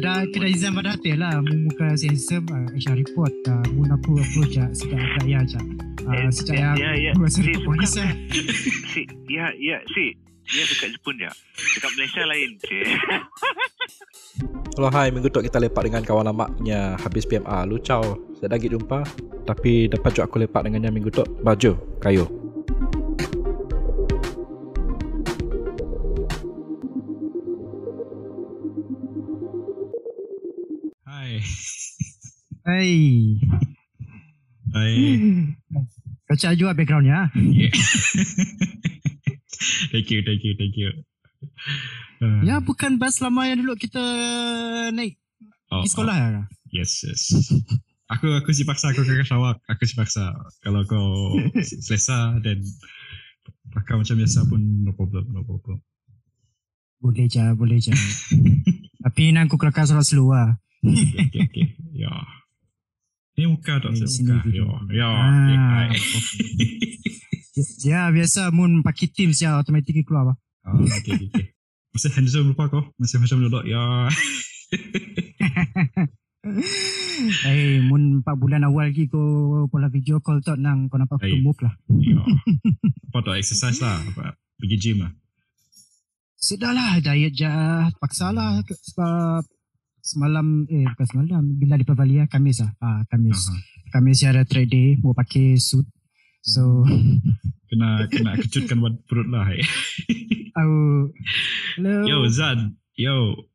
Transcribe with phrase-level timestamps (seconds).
[0.00, 4.16] kedai kedai Izan pada hati lah mu muka sensor uh, HR report uh, mu aku
[4.16, 5.68] approach uh, sejak agak ya je uh,
[6.16, 7.10] Eh, sejak ya, ya, ya, ya.
[7.12, 8.12] aku rasa Si, polis bukan, eh
[8.96, 10.16] Si, ya, ya, si.
[10.50, 11.30] Dia dekat Jepun je.
[11.78, 12.50] Dekat Malaysia lain.
[12.58, 12.76] Si.
[14.74, 17.70] Hello hai, minggu tu kita lepak dengan kawan lamaknya habis PMA.
[17.70, 18.18] Lu ciao.
[18.34, 19.06] Saya dah lagi jumpa.
[19.46, 21.22] Tapi dapat juga aku lepak dengannya minggu tu.
[21.22, 22.39] Baju, kayu.
[32.70, 33.34] Hai
[34.70, 34.94] Hai.
[36.30, 37.28] Kacau juga backgroundnya ah.
[37.34, 37.74] Yeah.
[39.90, 40.94] thank you, thank you, thank you.
[42.22, 43.98] Uh, Ya bukan bas lama yang dulu kita
[44.94, 45.18] naik
[45.74, 46.42] oh, pergi sekolah oh, ya.
[46.70, 47.34] yes, yes.
[48.06, 49.58] Aku aku si paksa aku ke Sarawak.
[49.66, 50.30] Aku si paksa.
[50.62, 51.34] Kalau kau
[51.82, 52.62] selesa dan
[53.74, 55.82] pakai macam biasa pun no problem, no problem.
[57.02, 57.90] Boleh je, boleh je.
[59.10, 60.54] Tapi nak aku kelakar slow lah.
[60.86, 61.66] Okay, okay, okay.
[61.98, 62.14] Ya.
[62.14, 62.39] Ni
[63.38, 64.36] muka tak saya muka.
[64.50, 65.08] Ya, ya.
[65.08, 65.88] Ah.
[67.84, 70.34] Ya biasa mun pakai Teams ya automatik keluar apa.
[70.64, 71.46] Ah, okay, okay, okay.
[71.92, 72.88] Masih handsome lupa kau?
[72.96, 73.60] Masih macam dulu?
[73.68, 74.08] Ya.
[77.44, 81.36] Eh, mun 4 bulan awal lagi kau pola video call tu nang kau nampak Baik.
[81.36, 81.74] gemuk lah.
[82.00, 82.22] ya.
[83.12, 83.30] Apa tu?
[83.36, 84.00] Exercise lah.
[84.00, 84.32] Apa?
[84.56, 85.12] Pergi gym lah.
[86.40, 87.52] Sudahlah diet je
[88.00, 89.44] paksa lah sebab
[90.02, 93.56] semalam eh bukan semalam bila di Pavalia Kamis ah ah Kamis Aha.
[93.90, 95.84] Kamis ada trade day mau pakai suit
[96.40, 96.84] so
[97.70, 99.46] Kena kena kejutkan buat perut lah.
[99.48, 99.62] eh.
[100.52, 101.14] aku
[101.78, 102.74] hello Yo, Zan.
[102.92, 103.46] Yo.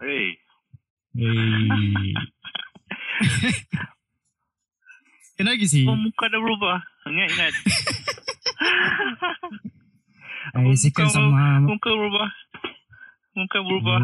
[0.00, 0.40] Hey.
[1.12, 1.36] Hey.
[5.36, 6.80] kenapa lagi sih Oh, muka dah berubah.
[7.04, 7.54] Ingat, ingat.
[10.64, 12.28] Muka- sama Muka berubah.
[13.32, 14.00] Muka berubah.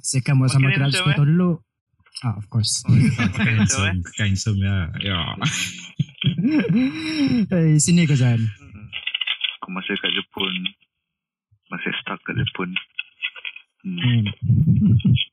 [0.00, 1.50] Sikan mau sama keras handsome, tahun dulu
[2.22, 3.98] ah of course Kakak handsome.
[4.00, 4.76] Kakak handsome ya.
[5.02, 5.20] Ya.
[7.52, 8.38] eh sini kau Zan
[9.58, 10.54] Aku masih kat Jepun.
[11.68, 12.70] Masih stuck kat Jepun.
[13.82, 13.98] Hmm.
[13.98, 14.26] hmm.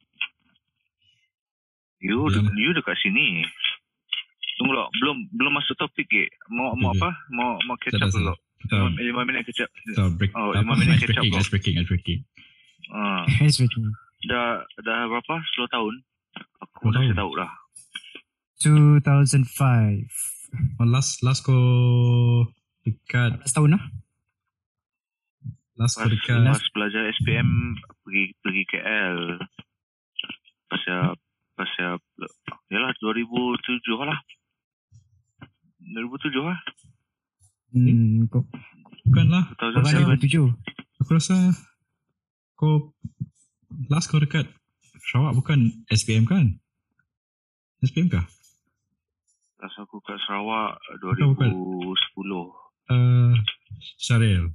[2.00, 3.44] You, de- you dekat sini.
[4.56, 4.88] Tunggu dulu.
[4.96, 6.32] Belum belum masuk topik ke.
[6.48, 7.04] Mau mau Okay.
[7.04, 7.10] apa?
[7.30, 8.34] Mau mau catch Tak up ada, dulu.
[8.96, 9.70] Lima, minit catch up.
[9.84, 10.32] kita break.
[10.32, 12.20] Oh, lima minit catch up breaking, ice breaking, ice breaking.
[12.90, 13.92] Ah, hey speaking
[14.28, 15.36] dah dah berapa?
[15.40, 15.94] 10 tahun.
[16.66, 17.16] Aku 10 dah tahun?
[17.16, 17.52] tahu lah.
[18.60, 19.48] 2005
[20.82, 21.54] Oh, last last ko
[22.82, 23.84] dekat 11 tahun lah
[25.80, 29.20] last ko Pas, dekat pas belajar SPM pergi pergi KL.
[30.68, 31.16] Pasal
[31.56, 32.04] pasal
[32.68, 34.20] yalah 2007 lah.
[35.80, 36.60] 2007 lah.
[37.72, 38.44] hmm, kau
[39.08, 39.44] bukan lah.
[39.56, 40.52] kau 2007.
[40.52, 41.56] 2007 Aku rasa
[42.60, 42.92] ko
[43.88, 44.46] last ko dekat
[45.06, 46.60] Sarawak bukan SPM kan?
[47.80, 48.26] SPM kah?
[49.56, 51.50] Rasa aku kat Sarawak Bukan, bukan.
[51.52, 52.56] 2010.
[52.90, 53.34] Uh,
[53.96, 54.52] Syaril.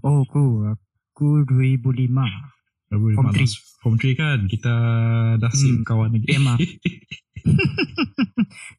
[0.00, 2.10] Oh, aku aku 2005.
[2.90, 3.48] Form Form three.
[3.80, 4.74] Form 3 kan kita
[5.36, 5.84] dah sim Hmm.
[5.84, 6.26] kawan lagi.
[6.26, 6.54] PMA.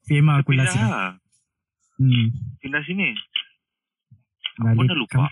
[0.04, 0.90] PMA aku Pindah last lah.
[0.90, 1.12] lah.
[1.96, 2.28] Hmm.
[2.60, 3.16] Pindah sini.
[4.58, 5.26] Balik Aku dah lupa.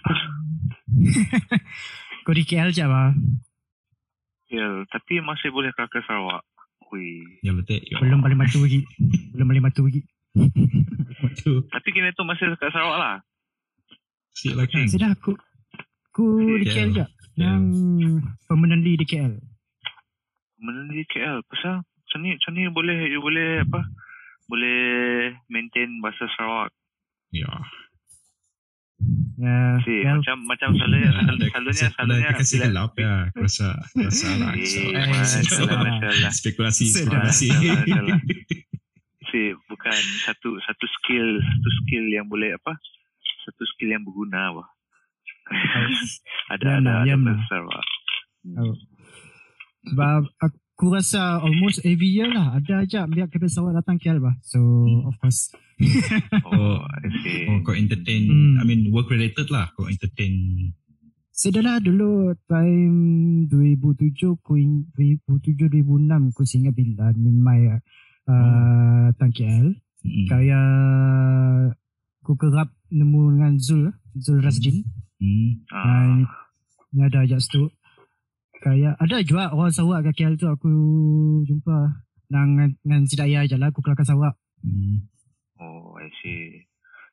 [2.24, 3.14] Kau di KL je apa?
[4.50, 6.42] Ya, tapi masih boleh ke Sarawak.
[6.90, 7.22] Hui.
[7.46, 7.86] ya letak.
[7.86, 8.02] Ya.
[8.02, 8.82] Belum balik batu lagi.
[9.38, 10.02] Belum balik batu lagi.
[11.74, 13.16] Tapi kini tu masih kat Sarawak lah.
[14.34, 14.90] Sik lah kan.
[14.90, 15.38] Sudah aku
[16.10, 16.96] aku di KL KL.
[16.98, 17.06] je.
[17.40, 17.64] Yang
[18.50, 19.34] permanently di KL.
[20.60, 21.40] Mana di KL.
[21.48, 23.86] Pasal macam ni, macam ni boleh, you boleh apa?
[24.50, 24.82] Boleh
[25.48, 26.74] maintain bahasa Sarawak.
[27.32, 27.48] Ya.
[29.40, 30.20] Ya, Si, KL.
[30.20, 32.30] macam macam selalunya, Ya, selalunya, kasih- selalunya.
[32.36, 33.14] bila- gelap ya.
[33.32, 33.70] Rasa.
[33.96, 34.52] Rasa lah.
[34.52, 36.32] Masalah, masalah.
[36.36, 36.86] Spekulasi.
[36.92, 37.48] Spekulasi.
[39.32, 39.96] Si, bukan
[40.28, 42.76] satu satu skill, satu skill yang boleh apa?
[43.48, 44.66] Satu skill yang berguna apa?
[46.54, 47.34] ada ada ada.
[47.48, 47.86] Sarawak.
[48.60, 48.76] Oh.
[49.88, 50.22] Sebab
[50.80, 54.40] aku rasa almost every year lah ada aja biar kita Sarawak datang KL bah.
[54.48, 54.64] So
[55.04, 55.52] of course.
[56.48, 57.48] Oh, I see.
[57.52, 58.28] Oh, kau entertain.
[58.28, 58.60] Hmm.
[58.60, 59.72] I mean, work related lah.
[59.76, 60.32] Kau entertain.
[61.36, 69.68] Sudahlah dulu time 2007 ku ing- 2007 2006 ku singa bila Nimai uh, datang KL.
[70.04, 70.28] Mm.
[70.32, 70.62] Kaya
[72.24, 74.84] ku kerap nemu dengan Zul Zul Rasjin.
[75.20, 75.64] Hmm.
[75.76, 76.24] Ah,
[76.96, 77.68] Ni ada ajak situ.
[78.60, 80.68] Kayak ada juga orang Sarawak kat KL tu aku
[81.44, 81.78] jumpa
[82.28, 84.36] dengan dengan si Daya je lah aku kelakar Sarawak.
[84.60, 85.08] Hmm.
[85.58, 86.68] oh, I see.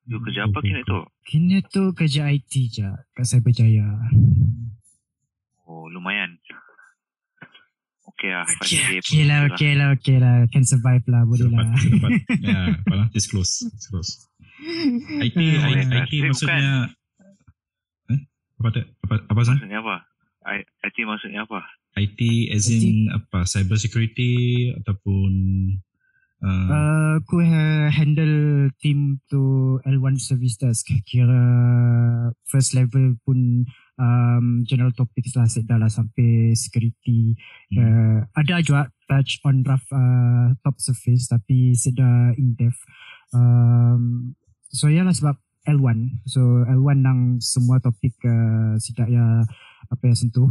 [0.07, 0.99] You kerja apa kini tu?
[1.23, 3.87] Kini tu kerja IT je kat Cyberjaya.
[5.65, 6.39] Oh, lumayan.
[8.07, 8.47] okay lah.
[8.63, 10.35] Okay, 5K pun okay lah, okay okay lah, okay lah.
[10.49, 11.75] Can survive lah, boleh Dapat, lah.
[11.75, 12.11] dapat.
[12.47, 13.67] Ya, apa lah, disclose.
[13.69, 14.31] disclose.
[15.21, 15.91] IT, Ah, IT.
[15.91, 16.31] IT Bukan.
[16.31, 16.71] maksudnya...
[18.09, 18.21] Eh?
[18.57, 18.85] Apa, tak?
[19.05, 19.59] apa, apa Zan?
[19.59, 19.97] Maksudnya apa?
[19.99, 20.16] I-
[20.55, 21.67] IT maksudnya apa?
[21.97, 22.21] IT
[22.53, 23.45] as in apa?
[23.49, 25.33] Cyber security ataupun...
[26.37, 29.41] Uh, Uh, aku ha- handle team tu
[29.89, 30.93] L1 service desk.
[31.09, 31.41] Kira
[32.45, 33.65] first level pun
[33.97, 37.33] um, general topics lah sedar lah sampai security.
[37.73, 37.81] Hmm.
[37.81, 42.85] Uh, ada juga touch on rough uh, top surface tapi sedar in depth.
[43.33, 44.37] Um,
[44.69, 46.23] so ya lah sebab L1.
[46.29, 49.43] So L1 nang semua topik uh, sedar ya
[49.89, 50.49] apa ya sentuh.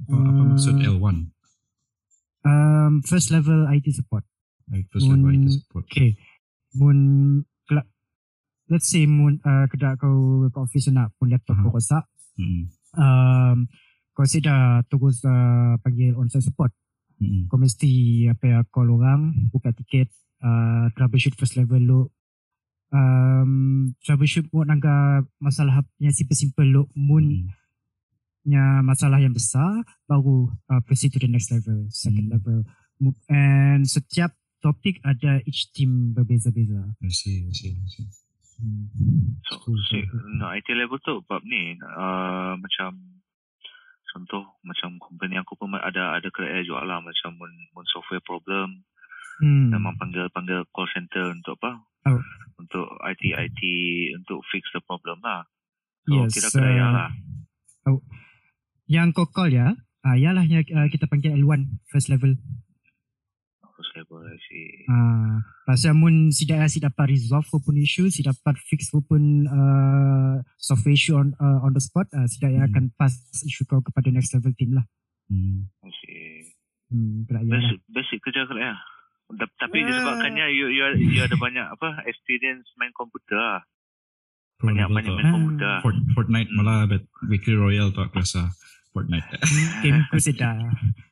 [0.00, 1.16] apa, apa maksud Uh, L1?
[2.40, 4.24] Um, first level IT support.
[4.88, 5.84] First level mun- IT support.
[5.88, 6.16] Okay.
[6.72, 6.98] Mun
[8.70, 11.66] let's say mun uh, kedak kau ke office nak pun laptop Aha.
[11.66, 12.04] kau rosak.
[12.38, 12.70] Hmm.
[12.94, 13.58] Um,
[14.14, 16.70] kau mesti dah terus uh, panggil on-site support.
[17.18, 17.50] Hmm.
[17.50, 20.08] Kau mesti apa ya call orang, buka tiket,
[20.40, 22.00] uh, troubleshoot first level lo.
[22.94, 27.50] Um, troubleshoot pun nangga masalah yang simple-simple lo mun Hmm.
[28.42, 29.68] Nya masalah yang besar
[30.04, 32.34] baru uh, proceed to the next level, second Hmm.
[32.34, 32.58] level.
[33.26, 36.92] And setiap topik ada each team berbeza-beza.
[37.00, 38.08] I see, I see, I see.
[38.56, 39.40] Hmm.
[39.42, 40.36] So, Cool, si, cool, cool.
[40.36, 42.92] nak IT level tu bab ni uh, macam
[44.06, 48.84] contoh macam company aku pun ada ada kerja juga lah macam mun, mun software problem
[49.40, 49.72] Hmm.
[49.72, 52.20] memang panggil panggil call center untuk apa Oh.
[52.56, 53.60] untuk IT IT
[54.14, 55.48] untuk fix the problem lah
[56.04, 57.10] so Yes, kira kerja uh, lah
[57.86, 58.04] Oh.
[58.90, 59.70] Yang kau call ya,
[60.02, 62.34] ah, ialah yang uh, kita panggil L1, first level.
[63.70, 68.58] first level si Ah, pasal mun si dah si dapat resolve pun issue, si dapat
[68.60, 72.66] fix pun uh, software issue on uh, on the spot, uh, si dah Hmm.
[72.66, 74.84] akan pass issue kau kepada next level team lah.
[75.28, 75.70] Hmm.
[75.96, 76.44] si
[76.90, 77.56] Hmm, berat ialah.
[77.56, 78.74] basic basic kerja kerja
[79.30, 79.86] Ta- tapi Ah.
[79.86, 83.62] disebabkannya you, you, you ada banyak apa experience main komputer lah
[84.58, 85.16] Pro banyak level banyak tu.
[85.16, 88.50] main komputer Fort, Fortnite malah bet Weekly Royal tu aku rasa
[88.90, 89.28] Fortnite.
[89.80, 90.56] Game ku sedar.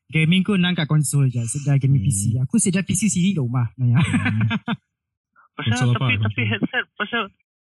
[0.08, 2.08] Gaming ku nang kat konsol je, sedar gaming Hmm.
[2.08, 2.22] PC.
[2.40, 3.68] Aku sedar PC sendiri kat rumah.
[3.74, 3.98] Naya.
[3.98, 4.40] Hmm.
[5.56, 5.98] Pasal Konsol apa?
[6.00, 7.22] tapi tapi headset pasal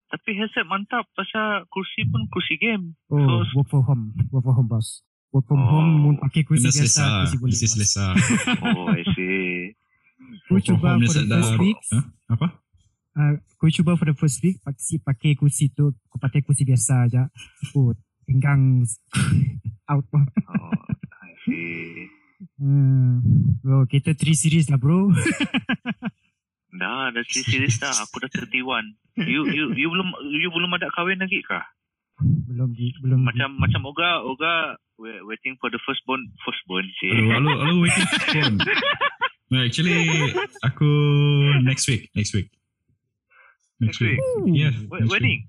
[0.09, 2.95] tapi headset mantap pasal kursi pun kursi game.
[3.07, 4.03] Oh, So- work from home.
[4.29, 4.99] Work from home, boss.
[5.31, 5.69] Work from Oh.
[5.69, 7.05] home, mun pakai kursi biasa, selesa.
[7.23, 7.55] kursi boleh.
[7.55, 7.71] Boss.
[7.71, 8.05] selesa.
[8.75, 9.73] Oh, I see.
[10.45, 11.79] Aku from cuba for the first week.
[11.87, 12.03] Huh?
[12.29, 12.47] Apa?
[13.15, 17.07] Uh, aku cuba for the first week pakai pakai kursi tu, aku pakai kursi biasa
[17.07, 17.23] aja.
[17.73, 17.95] Oh,
[18.29, 18.85] pinggang
[19.91, 20.05] out.
[20.13, 20.69] Oh,
[21.25, 22.05] I see.
[22.61, 23.25] Hmm.
[23.59, 25.09] Bro, kita 3 series lah bro.
[26.69, 27.89] Dah, dah three series dah.
[27.91, 28.53] Aku dah 31.
[29.25, 31.65] You you you belum you belum ada kahwin lagi kah?
[32.19, 33.25] belum belum di.
[33.25, 37.09] Macam macam Oga Oga waiting for the first born first born sih.
[37.09, 38.61] Alu, alu waiting.
[39.49, 39.97] No, actually,
[40.61, 40.89] aku
[41.65, 42.07] next week.
[42.13, 42.53] Next week.
[43.81, 44.19] Next week.
[44.45, 44.75] Yeah.
[44.91, 45.41] We- next week.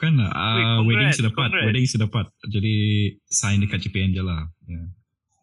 [0.00, 1.46] Kan uh, Wait, wedding sedapat.
[1.46, 1.64] congrats.
[1.68, 2.26] Wedding sedapat.
[2.48, 2.74] Jadi
[3.28, 4.48] sign dekat CPN je lah.
[4.64, 4.88] Yeah.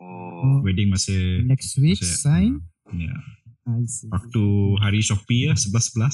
[0.02, 0.60] Oh.
[0.62, 2.52] Wedding masih Next week masih, sign.
[2.90, 3.22] Yeah.
[3.68, 4.10] I see.
[4.10, 4.44] Waktu
[4.80, 6.02] hari Shopee ya 11-11.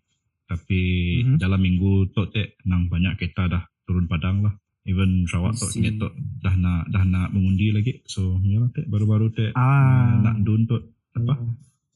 [0.47, 0.81] Tapi
[1.21, 1.37] Mhm.
[1.37, 4.55] dalam minggu tu te nang banyak kereta dah turun padang lah.
[4.85, 5.83] Even Sarawak see.
[5.83, 6.07] ni tu
[6.38, 8.07] dah nak dah nak mengundi lagi.
[8.07, 9.59] So yalah te baru-baru te Ah.
[9.59, 10.78] uh, nak dun tu
[11.12, 11.35] apa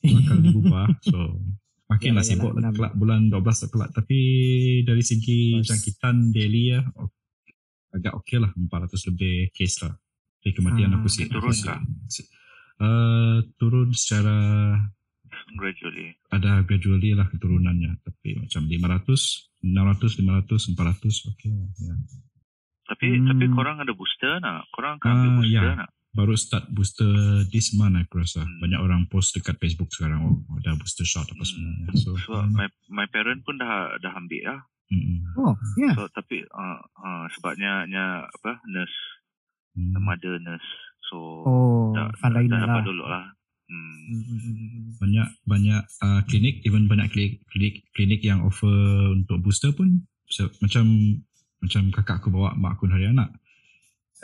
[0.03, 0.87] bakal diubah.
[1.07, 1.39] So
[1.87, 3.91] makin lah Yalah, sibuk yalah, lah kelak bulan 12 tu kelak.
[3.93, 4.19] Tapi
[4.83, 7.11] dari segi jangkitan daily ya oh,
[7.91, 9.95] agak okey lah 400 lebih case lah.
[10.41, 11.27] Jadi kematian Ah, aku sih.
[11.27, 12.27] turun si-
[12.81, 14.33] Uh, turun secara
[15.53, 16.17] Gradually.
[16.29, 21.95] ada gradually lah keturunannya tapi macam 500 600 500 400 okey lah ya.
[22.87, 23.27] Tapi Hmm.
[23.29, 24.65] tapi korang ada booster nak?
[24.71, 25.75] Korang akan ambil Ah, booster ya.
[25.77, 25.91] nak?
[26.11, 27.07] baru start booster
[27.47, 28.59] this month aku rasa Hmm.
[28.59, 31.47] banyak orang post dekat Facebook sekarang oh ada booster shot apa Hmm.
[31.47, 32.49] sebenarnya so So ya.
[32.49, 34.61] my my parent pun dah dah ambil lah.
[34.89, 35.23] Mm-mm.
[35.37, 35.95] Oh, ya.
[35.95, 38.99] So tapi uh, uh, sebabnya nya apa nurse
[39.71, 39.95] Hmm.
[39.95, 40.67] the mother nurse.
[41.11, 42.87] So Oh, tak, fun tak, lain tak dapat lah.
[42.87, 43.25] dulu lah.
[43.71, 43.95] Hmm.
[44.11, 44.91] Hmm, hmm, hmm, hmm.
[44.99, 48.67] banyak banyak uh, klinik even banyak klinik klinik klinik yang offer
[49.15, 50.91] untuk booster pun so, macam
[51.63, 53.31] macam kakak aku bawa mak aku hari anak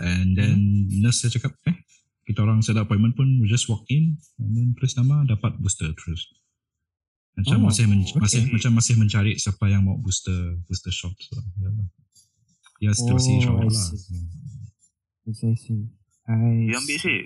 [0.02, 1.78] and then nurse dia cakap eh
[2.26, 5.94] kita orang set appointment pun we just walk in and then tulis nama dapat booster
[5.94, 6.26] terus
[7.38, 8.18] macam Oh, masih men, okay.
[8.18, 11.86] masih macam masih mencari siapa yang mau booster booster shot so, ya lah.
[12.82, 13.88] ya situasi Oh, insyaAllah lah.
[15.26, 15.86] I see, I see.
[16.26, 17.20] I Dia ambil sih.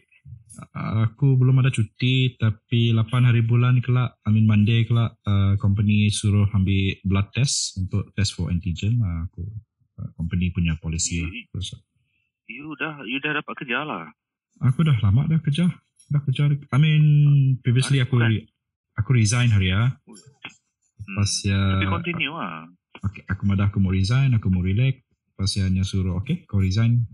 [1.08, 6.12] Aku belum ada cuti tapi 8 hari bulan kelak, I mean Monday kelak uh, company
[6.12, 9.40] suruh ambil blood test untuk test for antigen lah aku.
[9.96, 11.32] Uh, company punya policy lah.
[11.32, 11.80] Terus,
[12.50, 14.10] You dah you dah dapat kerja lah.
[14.60, 15.70] aku dah lama dah kerja.
[16.10, 16.50] Dah kerja.
[16.50, 17.04] I mean
[17.62, 18.44] previously Ah, aku re,
[18.98, 19.96] aku resign hari ya.
[19.96, 21.16] Hmm.
[21.16, 22.68] Pas ya Tapi continue lah.
[23.00, 25.00] okay, aku madah aku mau resign, aku mau relax.
[25.38, 27.06] Pas ya dia suruh okay kau resign.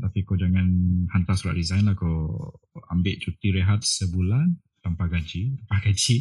[0.00, 0.66] Tapi kau jangan
[1.12, 2.52] hantar surat resign lah kau
[2.92, 6.16] ambil cuti rehat sebulan tanpa gaji, tanpa gaji.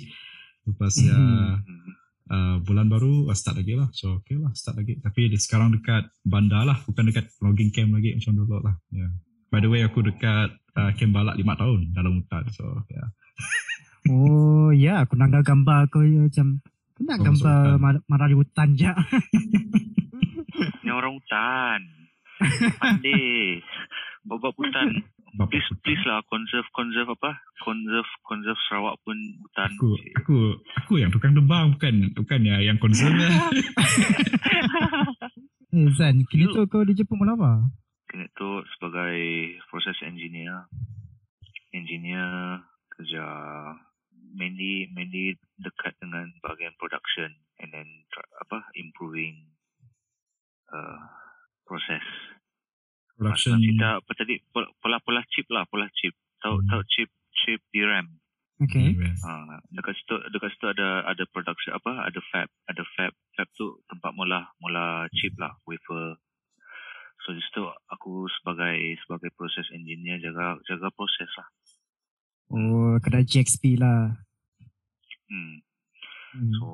[0.66, 1.14] Lepas ya.
[1.14, 1.62] Hmm.
[2.26, 3.90] uh, bulan baru uh, start lagi lah.
[3.94, 4.98] So okay lah start lagi.
[5.00, 8.76] Tapi di, sekarang dekat bandar lah, bukan dekat logging camp lagi macam dulu lah.
[8.90, 9.14] Yeah.
[9.54, 12.44] By the way aku dekat uh, camp balak 5 tahun dalam hutan.
[12.52, 13.10] So yeah.
[14.06, 16.62] Oh ya, aku nak gambar kau ya, macam
[16.96, 18.88] Kau nak Oh, gambar marah di hutan je.
[20.86, 21.80] Ni orang hutan.
[22.82, 23.62] Pandai.
[24.26, 25.06] Bawa hutan.
[25.36, 27.36] Please please lah conserve conserve apa?
[27.60, 29.70] Conserve conserve Sarawak pun hutan.
[29.76, 30.38] aku aku
[30.80, 33.32] aku yang tukang tebang bukan bukan ya yang concern lah.
[35.76, 37.68] Eh Zan, kini tu kau di Jepun buat apa?
[38.08, 39.20] Kena tu sebagai
[39.68, 40.72] proses engineer.
[41.76, 42.64] Engineer
[42.96, 43.28] kerja
[44.40, 47.28] mainly mainly dekat dengan bahagian production
[47.60, 49.52] and then tr- apa improving
[50.72, 50.96] uh,
[51.68, 52.04] proses.
[53.38, 56.12] Macam kita apa tadi pola pola, chip lah pola chip.
[56.40, 56.68] Tahu Hmm.
[56.68, 58.08] tahu chip chip DRAM.
[58.56, 58.96] Okay.
[58.96, 59.32] Ha,
[59.68, 64.16] dekat situ dekat situ ada ada production apa ada fab ada fab fab tu tempat
[64.16, 66.16] mula mula chip lah wafer
[67.20, 67.60] so di situ
[67.92, 71.52] aku sebagai sebagai proses engineer jaga jaga proses lah
[72.48, 74.24] Oh, kedai GXP lah.
[75.28, 75.60] hmm.
[76.32, 76.52] Hmm.
[76.56, 76.68] so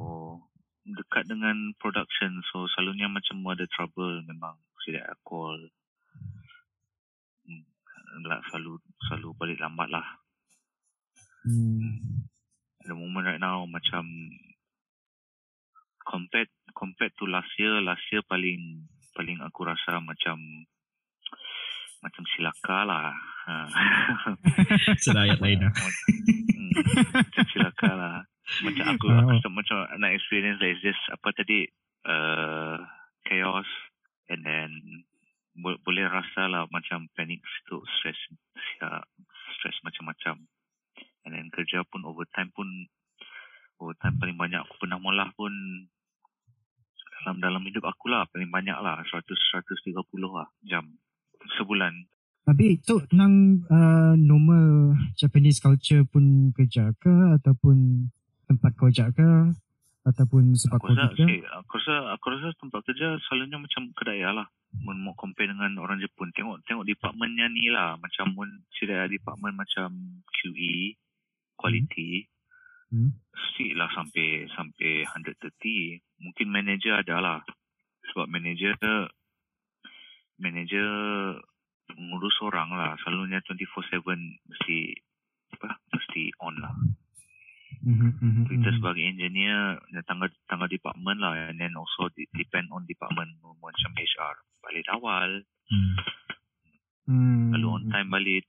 [0.86, 4.54] dekat dengan production so selalunya macam ada trouble memang
[4.86, 5.58] tidak I call
[7.42, 7.66] hmm.
[8.22, 8.78] lah, selalu
[9.10, 10.06] selalu balik lambat lah
[11.42, 12.22] Hmm.
[12.86, 14.06] the moment right now macam
[16.04, 20.38] compared compared to last year last year paling paling aku rasa macam
[21.98, 23.14] macam silaka lah
[23.46, 23.54] ha.
[24.98, 25.74] Sudah ayat lain lah.
[25.74, 26.72] hmm,
[27.10, 28.16] macam silaka lah
[28.62, 29.18] macam aku Oh.
[29.18, 31.66] aku macam, macam nak experience lah it's just apa tadi
[32.06, 32.78] uh,
[33.24, 33.70] chaos
[34.28, 34.70] and then
[35.56, 38.18] bo- boleh rasa lah macam panic situ stress
[38.78, 39.02] ya,
[39.58, 40.46] stress macam-macam
[41.22, 42.66] and then kerja pun overtime pun
[43.78, 45.54] overtime paling banyak aku pernah mula pun
[47.14, 50.00] dalam dalam hidup aku lah paling banyak lah 100 130
[50.32, 50.88] lah jam
[51.60, 51.92] sebulan.
[52.48, 58.08] Tapi tu nang uh, normal Japanese culture pun kerja ke ataupun
[58.48, 59.52] tempat kerja ke
[60.08, 61.26] ataupun sebab aku rasa kerja?
[61.28, 65.76] okay, aku rasa aku rasa tempat kerja selalunya macam kedai lah mun mau compare dengan
[65.84, 66.32] orang Jepun.
[66.32, 68.00] Tengok tengok departmentnya ni lah.
[68.00, 69.92] Macam mun sida department macam
[70.32, 70.96] QE
[71.60, 72.32] quality.
[72.92, 73.16] Hmm.
[73.32, 75.48] stick lah sampai sampai 130
[76.20, 77.40] mungkin manager ada lah
[78.12, 78.76] sebab manager
[80.38, 80.90] manager
[81.96, 82.96] ngurus orang lah.
[83.04, 84.04] Selalunya 24/7
[84.48, 84.78] mesti
[85.58, 86.76] apa mesti on lah.
[87.82, 88.78] Mhm, mhm, kita mhm.
[88.78, 91.50] sebagai engineer tangga tangga department lah.
[91.50, 95.46] And then also de- depend on department macam HR balik awal.
[95.72, 95.96] Hmm.
[97.12, 97.50] Hmm.
[97.50, 98.46] lalu on time balik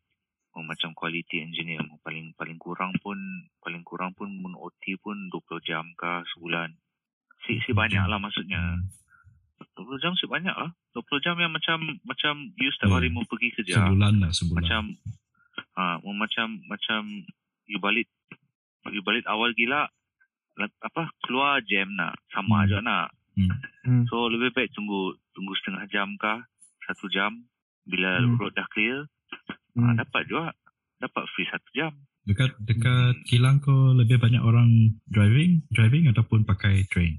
[0.52, 3.16] oh, macam quality engineer paling paling kurang pun
[3.64, 6.76] paling kurang pun mun OT pun 20 jam kah sebulan.
[7.42, 8.78] Si si banyak lah maksudnya
[9.72, 13.22] 20 jam si banyak lah 20 jam yang macam macam you setiap Oh, hari mau
[13.22, 14.56] pergi kerja Sebulan lah sebulan.
[14.58, 14.82] macam
[15.74, 17.00] ha, mau macam macam
[17.64, 18.08] you balik
[18.86, 19.86] you balik awal gila
[20.54, 22.64] la- apa keluar jam nak sama Hmm.
[22.64, 23.48] aja nak Hmm.
[23.82, 24.04] Hmm.
[24.06, 26.44] so lebih baik tunggu tunggu setengah jam kah
[26.82, 27.48] satu jam
[27.82, 28.36] bila Hmm.
[28.36, 29.08] road dah clear
[29.72, 29.88] Hmm.
[29.88, 30.52] ha, dapat juga
[30.98, 31.92] dapat free satu jam
[32.22, 34.70] Dekat dekat kilang kau lebih banyak orang
[35.06, 37.18] driving, driving ataupun pakai train.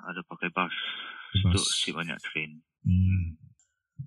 [0.00, 0.70] ada pakai bus
[1.30, 1.42] Bus.
[1.46, 3.36] Untuk si banyak train Hmm.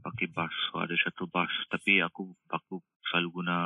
[0.01, 3.57] pakai bus so ada satu bus tapi aku aku selalu guna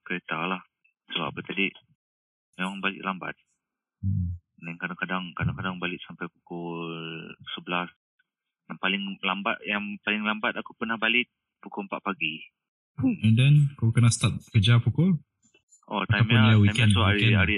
[0.00, 0.64] kereta lah
[1.12, 1.68] sebab apa tadi
[2.56, 3.36] memang balik lambat
[4.00, 4.38] Hmm.
[4.62, 6.88] dan kadang-kadang kadang-kadang balik sampai pukul
[7.58, 7.90] 11
[8.68, 11.28] yang paling lambat yang paling lambat aku pernah balik
[11.58, 12.38] pukul 4 pagi.
[12.98, 15.18] And then kau kena start kerja pukul?
[15.88, 17.56] Oh, time-nya, ya, time-nya sebab hari, hari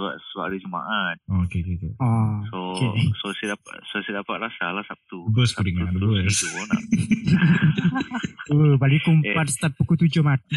[0.00, 1.16] sebab, sebab hari Jumaat.
[1.28, 1.92] Oh, okay, okay, okay.
[2.00, 3.12] Ah, So, okay.
[3.14, 5.28] so saya dapat so saya dapat rasa lah Sabtu.
[5.28, 6.40] Bus peringat, terus bus.
[6.40, 6.80] tidur nak.
[8.50, 9.36] Oh, balik pukul Eh.
[9.36, 10.56] 4 start pukul 7 mati.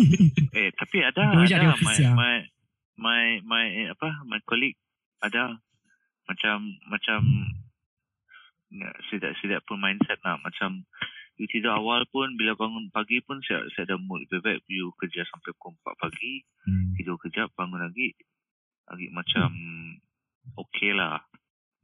[0.58, 2.12] Eh, tapi ada Dua ada ada office my, ya.
[2.12, 2.34] my
[2.98, 4.74] my my eh, apa my colleague
[5.20, 5.54] ada
[6.24, 6.56] macam
[6.88, 7.20] macam
[8.70, 10.82] ya, saya tak saya tak pun mindset nak macam
[11.38, 14.90] you tidur awal pun bila bangun pagi pun saya saya ada mood lebih baik you
[14.98, 16.92] kerja sampai pukul 4 pagi Hmm.
[16.92, 18.12] tidur kejap bangun lagi
[18.88, 19.48] lagi macam
[20.56, 21.20] okay lah.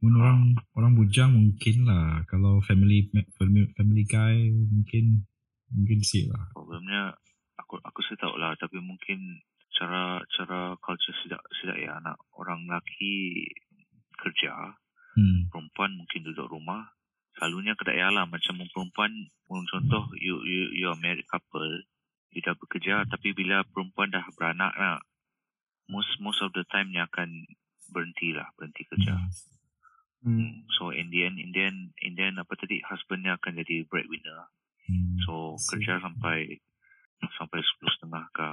[0.01, 0.39] Mun orang
[0.75, 2.25] orang bujang mungkin lah.
[2.29, 5.25] Kalau family family, family guy mungkin
[5.71, 6.51] mungkin sih lah.
[6.53, 7.15] problemnya
[7.57, 8.53] aku aku saya tahu lah.
[8.57, 9.41] Tapi mungkin
[9.75, 11.91] cara cara culture tidak tidak ya.
[12.01, 13.45] Anak orang lelaki
[14.15, 14.75] kerja
[15.15, 15.47] Hmm.
[15.47, 16.91] perempuan mungkin duduk rumah.
[17.39, 18.27] Selalunya kedai lah.
[18.27, 19.11] Macam perempuan
[19.47, 21.87] contoh you you you are married couple.
[22.35, 25.07] You dah bekerja tapi bila perempuan dah beranak nak
[25.91, 27.45] most most of the time dia akan
[27.93, 29.15] berhenti lah berhenti kerja
[30.25, 30.65] Hmm.
[30.73, 33.85] so in the end in the end in the end apa tadi husbandnya akan jadi
[33.85, 34.49] breadwinner
[34.85, 35.17] Hmm.
[35.25, 35.81] So See.
[35.81, 36.61] kerja sampai
[37.41, 38.49] sampai sepuluh setengah ke.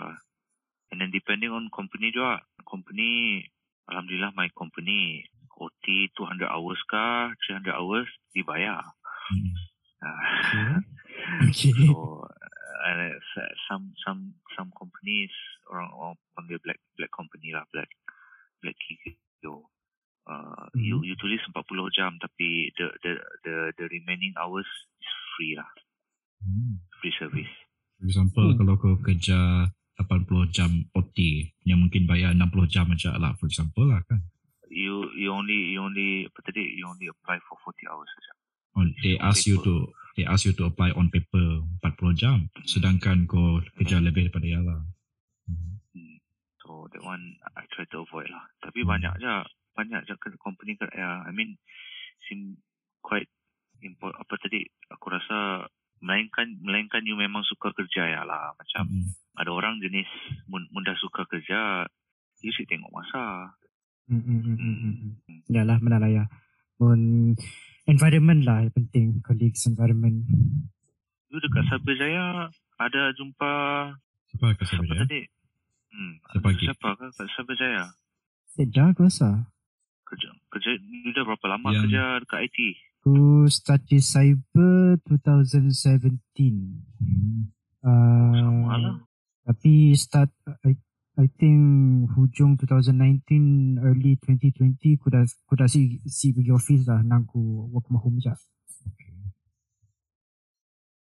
[0.92, 2.40] And then depending on company juga.
[2.64, 3.44] Company,
[3.88, 5.28] Alhamdulillah my company
[5.60, 7.06] OT 200 hours ke
[7.52, 8.80] 300 hours dibayar.
[9.28, 9.52] Hmm.
[10.02, 10.80] Ah,
[11.52, 11.70] Okay.
[11.86, 12.24] so
[12.82, 13.14] uh,
[13.68, 15.30] some some some companies
[15.70, 17.90] orang orang panggil black black company lah black
[18.62, 18.74] black
[19.42, 19.66] yo
[20.26, 21.62] uh, you you tulis 40
[21.94, 23.12] jam tapi the the
[23.46, 24.66] the the remaining hours
[24.98, 25.68] is free lah
[26.42, 26.82] Hmm.
[26.98, 27.54] free service
[28.02, 28.58] For example, Hmm.
[28.58, 33.86] kalau kau kerja 80 jam OT, yang mungkin bayar 60 jam aja lah, for example
[33.86, 34.18] lah kan.
[34.66, 38.32] you you only you only apa tadi you only apply for 40 hours saja.
[38.74, 39.86] On, they ask you paper.
[39.86, 44.48] to they ask you to apply on paper 40 jam, sedangkan kau kerja lebih daripada
[44.48, 44.80] ya lah.
[45.48, 46.16] Hmm.
[46.62, 48.44] So that one I try to avoid lah.
[48.62, 49.34] Tapi banyak je
[49.72, 51.56] banyak je company ke ya I mean
[52.28, 52.60] seem
[53.02, 53.26] quite
[53.82, 55.66] import apa tadi aku rasa
[56.02, 59.10] melainkan melainkan you memang suka kerja ya lah macam Hmm.
[59.38, 60.06] ada orang jenis
[60.46, 61.88] mun, mun dah suka kerja
[62.42, 63.54] you sih tengok masa.
[64.10, 64.76] Hmm, hmm, hmm,
[65.24, 65.40] hmm.
[65.48, 66.24] Yalah, benar lah ya.
[66.76, 67.32] Pun
[67.86, 69.06] environment lah yang penting.
[69.22, 70.26] Colleagues environment.
[71.30, 73.52] You dekat Sabah Jaya ada jumpa
[74.32, 75.04] Siapa kat siapa Sabah Jaya?
[75.04, 75.20] tadi?
[75.92, 76.64] Hmm, Siapa lagi?
[76.64, 77.84] Siapa ke kat Sabah Jaya?
[78.48, 79.30] Sedar aku rasa.
[80.02, 82.58] Kerja kerja you dah berapa lama Yang- kerja dekat IT?
[83.02, 83.14] Aku
[83.46, 86.14] start di cyber 2017.
[86.96, 87.50] Hmm.
[87.82, 88.94] Uh, Sama lah.
[89.42, 90.30] Tapi start
[90.62, 90.78] I,
[91.16, 91.60] I think
[92.10, 93.26] hujung 2019
[93.80, 94.62] early 2020
[94.96, 98.30] aku dah aku dah si si pergi office lah nang aku work from home je.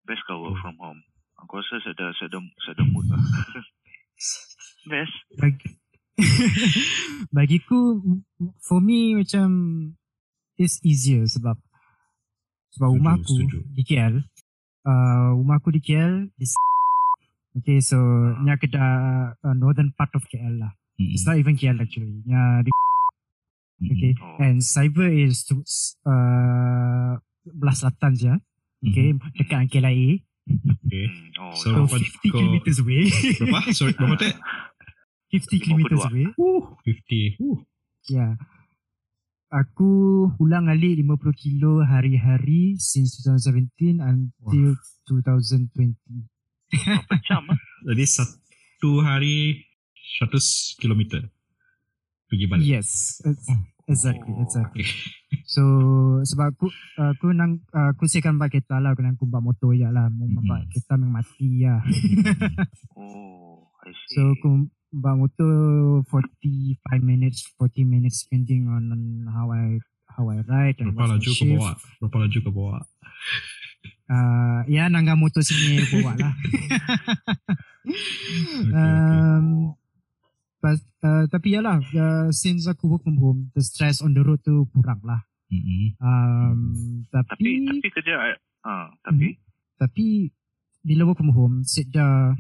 [0.04, 1.00] Best kau work from home.
[1.44, 3.20] Aku rasa saya dah, saya dah, saya dah mood lah.
[4.90, 5.16] Best.
[5.40, 5.70] Bagi
[7.36, 7.98] bagiku
[8.62, 9.50] for me macam
[10.62, 11.58] it's easier sebab
[12.78, 13.58] sebab Setuju, rumah aku setuju.
[13.74, 14.16] di KL.
[14.84, 16.46] Uh, rumah aku di KL di
[17.54, 17.98] Okay, so
[18.42, 20.74] nya kedai uh, northern part of KL lah.
[20.98, 21.12] Hmm.
[21.14, 22.22] It's not even KL actually.
[22.26, 22.72] Nya di
[23.84, 23.92] Hmm.
[23.92, 24.14] Okay.
[24.16, 24.40] Oh.
[24.40, 25.60] And cyber is to,
[26.08, 28.34] uh, belah selatan je.
[28.80, 29.12] Okay.
[29.36, 30.24] Dekat KLIA.
[31.54, 31.70] Okay.
[31.70, 33.04] Oh, So, So, Berapa 50 kau- kilometers away.
[33.38, 33.60] Berapa?
[33.72, 34.34] Sorry, berapa tak?
[35.30, 36.10] 50 kilometers 52.
[36.10, 36.26] away.
[36.34, 37.38] Uh, 50.
[37.40, 37.58] Uh.
[38.08, 38.34] Yeah.
[39.50, 39.90] Aku
[40.38, 44.74] ulang alik 50 kilo hari-hari since 2017 until
[45.06, 45.94] 2020.
[46.74, 47.58] berapa jam ah?
[47.88, 49.62] Jadi satu hari
[50.18, 50.42] 100
[50.78, 51.22] kilometer.
[52.26, 52.66] Pergi balik.
[52.66, 53.22] Yes.
[53.22, 53.46] It's-
[53.84, 54.40] Exactly, Oh.
[54.42, 54.88] exactly.
[55.48, 55.64] So
[56.24, 56.68] sebab aku
[56.98, 60.70] aku nang aku siapkan bak kereta lah aku nang kumpak motor ya lah mau mm
[60.72, 61.78] kereta memang mati ya.
[62.98, 64.16] Oh, I see.
[64.16, 65.54] So aku bawa motor
[66.06, 68.84] 45 minutes, 40 minutes depending on
[69.34, 69.82] how I
[70.14, 71.58] how I ride and Berapa laju kau shift.
[71.58, 71.72] bawa?
[71.98, 72.78] Berapa laju kau bawa?
[74.04, 76.34] Uh, ya nangga motor sini bawa lah.
[77.84, 79.83] Okay, okay.
[80.64, 84.40] Pas, uh, tapi yalah, uh, since aku work from home, the stress on the road
[84.40, 85.28] tu kurang lah.
[85.52, 86.00] Mm-mm.
[86.00, 86.60] Um,
[87.12, 88.14] tapi tapi, tapi kerja
[88.64, 89.38] ah tapi
[89.76, 90.06] tapi
[90.80, 92.32] bila work from home, sit dah,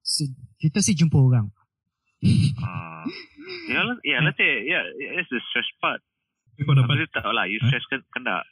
[0.00, 1.50] sit, kita sih jumpa orang.
[2.62, 3.02] ah
[3.74, 4.80] ya lah ya lah teh ya
[5.18, 5.98] it's the stress part.
[6.58, 7.68] Kau Aku dapat tahu lah you Huh?
[7.68, 8.42] stress kan kan tak?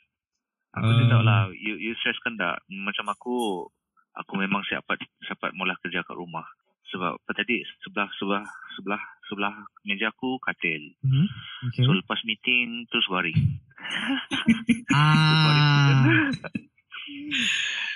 [0.77, 1.07] Aku Ah.
[1.09, 2.59] tahu lah you you stress kan tak?
[2.69, 3.67] Macam aku
[4.15, 4.83] aku memang siap
[5.23, 6.47] siap mula kerja kat rumah.
[6.91, 8.45] Sebab tadi sebelah sebelah
[8.77, 9.55] sebelah sebelah
[9.89, 10.93] meja aku katil.
[11.01, 11.27] Hmm?
[11.73, 11.83] Okay.
[11.83, 13.37] So lepas meeting terus baring.
[14.95, 16.31] ah,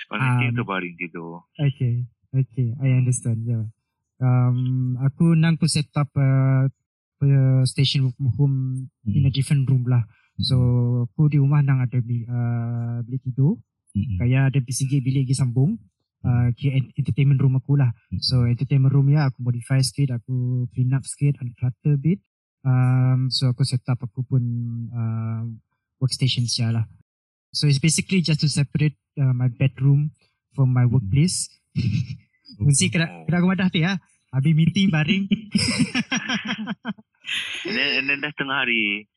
[0.01, 1.47] Lepas meeting Um, terbaring tidur.
[1.55, 2.03] Okay,
[2.35, 3.47] okay, I understand.
[3.47, 3.71] Yeah.
[4.19, 6.67] Um, aku nang ku set up uh,
[7.23, 10.03] uh, station home in a different room lah.
[10.41, 10.57] So
[11.07, 13.61] aku di rumah nang ada uh, bilik tidur.
[13.91, 14.17] Mm-mm.
[14.19, 15.79] Kaya ada sikit bilik lagi sambung.
[16.21, 16.53] Uh,
[16.97, 17.89] entertainment room aku lah.
[18.21, 22.21] So entertainment room ya aku modify sikit, aku clean up sikit, unclutter bit.
[22.61, 24.43] Um, so aku set up aku pun
[24.93, 25.49] uh,
[25.97, 26.85] workstation sia lah.
[27.51, 30.13] So it's basically just to separate uh, my bedroom
[30.53, 31.49] from my workplace.
[32.61, 33.97] Mesti kena kena aku madah tu ya.
[34.31, 35.25] Habis meeting baring.
[37.67, 39.07] And then, and then dah tengah hari.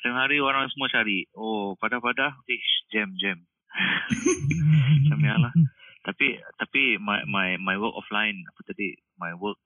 [0.00, 1.28] Tengah hari orang semua cari.
[1.36, 3.44] Oh, pada-pada, ish, jam, jam.
[5.06, 5.52] Macam lah.
[6.00, 9.60] Tapi tapi my my my work offline apa tadi my work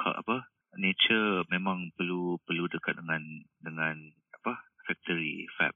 [0.00, 0.44] apa
[0.76, 3.22] nature memang perlu perlu dekat dengan
[3.60, 3.96] dengan
[4.36, 5.72] apa factory fab.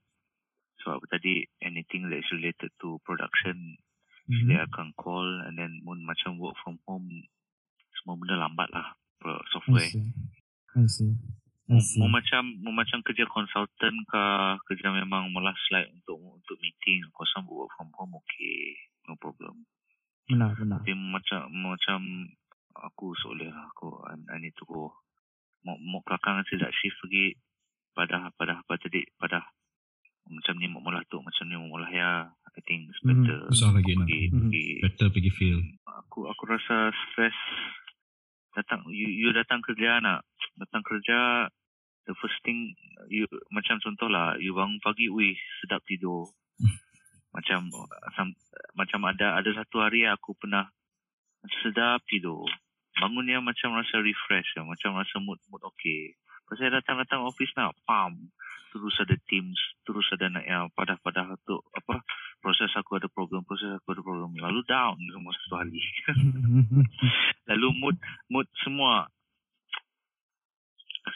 [0.84, 3.80] So apa tadi anything that is related to production
[4.24, 4.48] Mhm.
[4.48, 7.28] dia akan call and then mun macam work from home
[8.00, 9.84] semua benda lambat lah pro- I software.
[9.84, 10.04] see.
[10.72, 11.12] I see.
[11.68, 12.00] I see.
[12.00, 14.22] Mu macam mu macam kerja consultant ke
[14.64, 18.72] kerja memang malas like untuk untuk meeting kosong work from home okay
[19.04, 19.68] no problem.
[20.24, 20.80] Benar, benar.
[20.80, 22.00] Tapi macam macam
[22.74, 24.92] aku seolah aku I, I need to go
[25.64, 27.32] mau mau belakang tidak shift pergi
[27.96, 29.40] pada pada apa tadi pada
[30.28, 33.24] macam ni mau mula tu macam ni mau mula ya I think it's Mhm.
[33.24, 34.06] better Susah lagi nak.
[34.06, 34.38] pergi, Mhm.
[34.44, 35.60] pergi Better pergi feel.
[35.84, 37.36] aku aku rasa stress
[38.54, 40.22] datang you, you datang kerja nak
[40.60, 41.48] datang kerja
[42.06, 42.72] the first thing
[43.08, 46.28] you macam contoh lah you bangun pagi wih sedap tidur
[47.34, 47.66] macam
[48.14, 48.32] some,
[48.78, 50.70] macam ada ada satu hari aku pernah
[51.66, 52.46] sedap tidur.
[52.94, 56.14] Bangunnya macam rasa refresh ya, macam rasa mood mood okay.
[56.46, 58.30] Pasal datang-datang office nak pam
[58.74, 59.54] terus ada teams
[59.86, 62.02] terus ada nak yang padah-padah tu apa
[62.42, 65.82] proses aku ada problem proses aku ada problem lalu down semua satu hari.
[67.50, 69.06] Lalu mood mood semua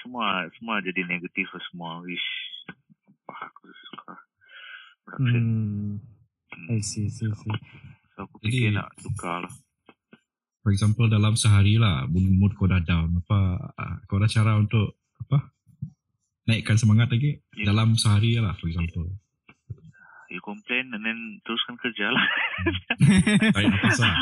[0.06, 1.98] semua semua jadi negatif lah semua.
[2.06, 2.28] Wish
[3.26, 4.27] apa aku suka
[5.08, 5.44] production.
[6.52, 6.76] Hmm.
[6.76, 7.56] I see, see, see.
[8.12, 9.52] so aku fikir Jadi- nak tukar lah.
[10.60, 15.00] For example dalam sehari lah mood, kau dah down apa ah, kau ada cara untuk
[15.24, 15.48] apa
[16.44, 17.40] naikkan semangat lagi?
[17.56, 17.72] Ya.
[17.72, 19.08] dalam sehari lah for example.
[20.28, 22.24] You complain and then teruskan kerja lah.
[23.56, 24.12] Tarik nafas lah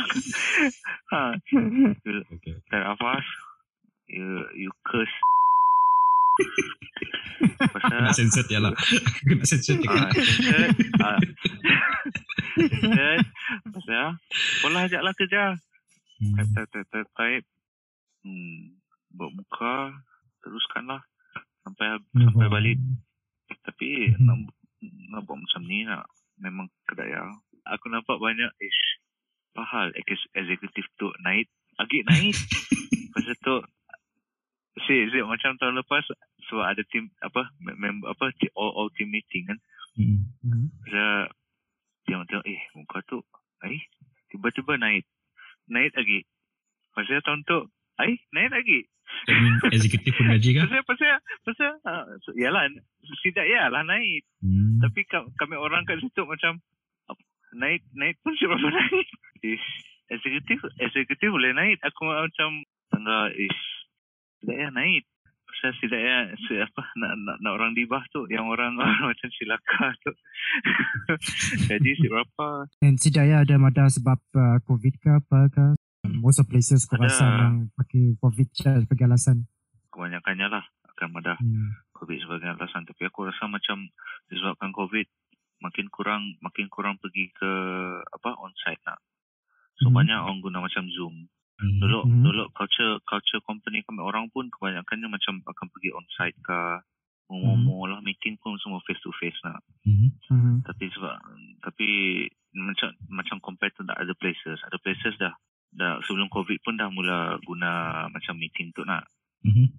[1.10, 1.34] ha,
[2.34, 2.54] okay.
[2.70, 3.26] tarik nafas
[4.10, 5.16] you you curse
[7.70, 8.72] pasal kena censored ya lah
[9.28, 10.70] kena censored Ah, kan censored.
[11.00, 11.18] Ah.
[12.56, 13.22] Censored.
[13.68, 14.06] Pasal,
[14.64, 15.42] Polah ajaklah kerja.
[16.16, 16.34] Hmm.
[16.34, 17.46] Type, type, type, type, type.
[18.24, 18.80] Hmm.
[19.12, 19.76] Buat muka.
[20.40, 21.04] Teruskanlah.
[21.60, 22.78] Sampai Move sampai balik.
[23.62, 24.24] Tapi Mhm.
[24.24, 24.36] nak,
[25.12, 26.08] nak buat macam ni nak.
[26.40, 27.28] Memang kedaya.
[27.68, 28.48] Aku nampak banyak.
[28.56, 28.82] Ish.
[29.52, 29.92] Pahal
[30.32, 31.52] executive tu naik.
[31.76, 32.36] Lagi naik.
[33.12, 33.56] Pasal tu.
[34.84, 36.04] Si, si, macam tahun lepas.
[36.46, 39.58] So ada team apa member apa all, all team meeting kan?
[39.96, 40.28] Hmm.
[40.44, 40.68] Hmm.
[40.86, 41.32] saya
[42.04, 43.18] tengok-tengok eh muka tu
[43.64, 43.82] eh
[44.30, 45.08] tiba-tiba naik
[45.66, 46.22] naik lagi.
[46.94, 47.66] Pasal tahun tu
[47.98, 48.80] eh naik lagi.
[49.72, 50.66] Eksekutif pun gaji kah?
[50.68, 51.10] Pasal pasal
[51.46, 52.68] pasal uh, so, yalah
[53.24, 54.22] tidak ya lah naik.
[54.42, 54.78] Hmm.
[54.84, 56.62] tapi ka- kami orang kat situ macam
[57.56, 59.06] naik naik pun siapa naik.
[59.42, 59.66] Ish
[60.12, 61.82] eksekutif eksekutif boleh naik.
[61.82, 62.62] Aku macam
[62.94, 63.62] tengah ish
[64.44, 65.02] tidak ya naik
[65.66, 66.18] pasal tidak ya
[66.62, 68.78] apa nak, nak, nak orang dibah tu yang orang
[69.10, 70.12] macam silaka tu
[71.68, 75.66] jadi si berapa And si Daya ada madah sebab uh, COVID ke apa ke?
[76.06, 77.02] Most of places Ada.
[77.02, 79.50] rasa yang pakai COVID je sebagai alasan.
[79.90, 81.72] kebanyakannya lah akan ada Hmm.
[81.92, 83.90] COVID sebagai alasan tapi aku rasa macam
[84.26, 85.08] disebabkan COVID
[85.58, 87.50] makin kurang makin kurang pergi ke
[88.06, 89.00] apa onsite nak
[89.74, 89.96] so Mhm.
[89.96, 92.20] banyak orang guna macam Zoom Dulu Mhm.
[92.20, 96.58] dulu culture culture company kami orang pun kebanyakannya macam akan pergi onsite ke
[97.26, 100.14] Momo lah meeting pun semua face to face nak Hmm.
[100.30, 100.62] Hmm.
[100.62, 101.16] tapi sebab
[101.58, 101.88] tapi
[102.54, 105.34] macam macam compare to the other places other places dah
[105.74, 109.10] dah sebelum covid pun dah mula guna macam meeting tu nak
[109.42, 109.72] Hmm.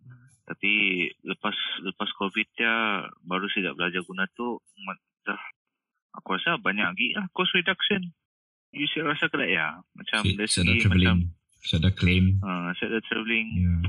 [0.43, 4.59] tapi lepas lepas covid dia baru saya belajar guna tu
[5.23, 5.39] dah
[6.17, 8.11] aku rasa banyak lagi lah cost reduction
[8.75, 11.15] you rasa kedai ya macam dari segi macam
[11.67, 13.67] Saya ada claim uh, saya ada travelling Ya.
[13.67, 13.81] yeah.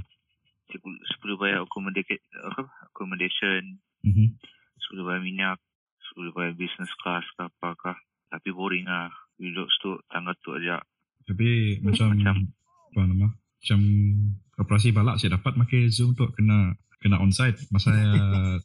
[1.09, 4.35] sepuluh bayar accommodation apa accommodation Mhm.
[4.79, 5.59] sepuluh bayar minyak
[6.05, 7.95] sepuluh bayar business class ke apakah
[8.27, 10.83] tapi boring lah duduk situ tangga tu aja
[11.23, 12.51] Tapi macam Macam-
[12.89, 13.29] apa nama?
[13.31, 13.81] Macam
[14.57, 18.11] operasi balak saya dapat pakai Zoom tu kena kena onsite masa saya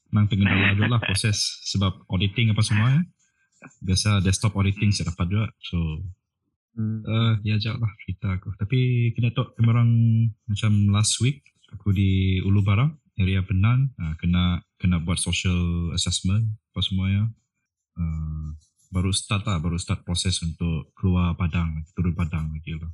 [0.14, 3.02] nang juga lah proses sebab auditing apa semua ya.
[3.80, 5.46] Biasa desktop auditing saya dapat juga.
[5.62, 5.78] So
[6.74, 7.06] Hmm.
[7.06, 8.50] Uh, ya ajak lah cerita aku.
[8.58, 9.90] Tapi kena tok orang
[10.50, 16.50] macam last week aku di Ulu Barang, area Penan, uh, kena kena buat social assessment
[16.74, 17.30] apa semuanya.
[17.94, 18.58] Uh,
[18.94, 22.90] baru start lah, baru start proses untuk keluar Padang, turun Padang lagi lah.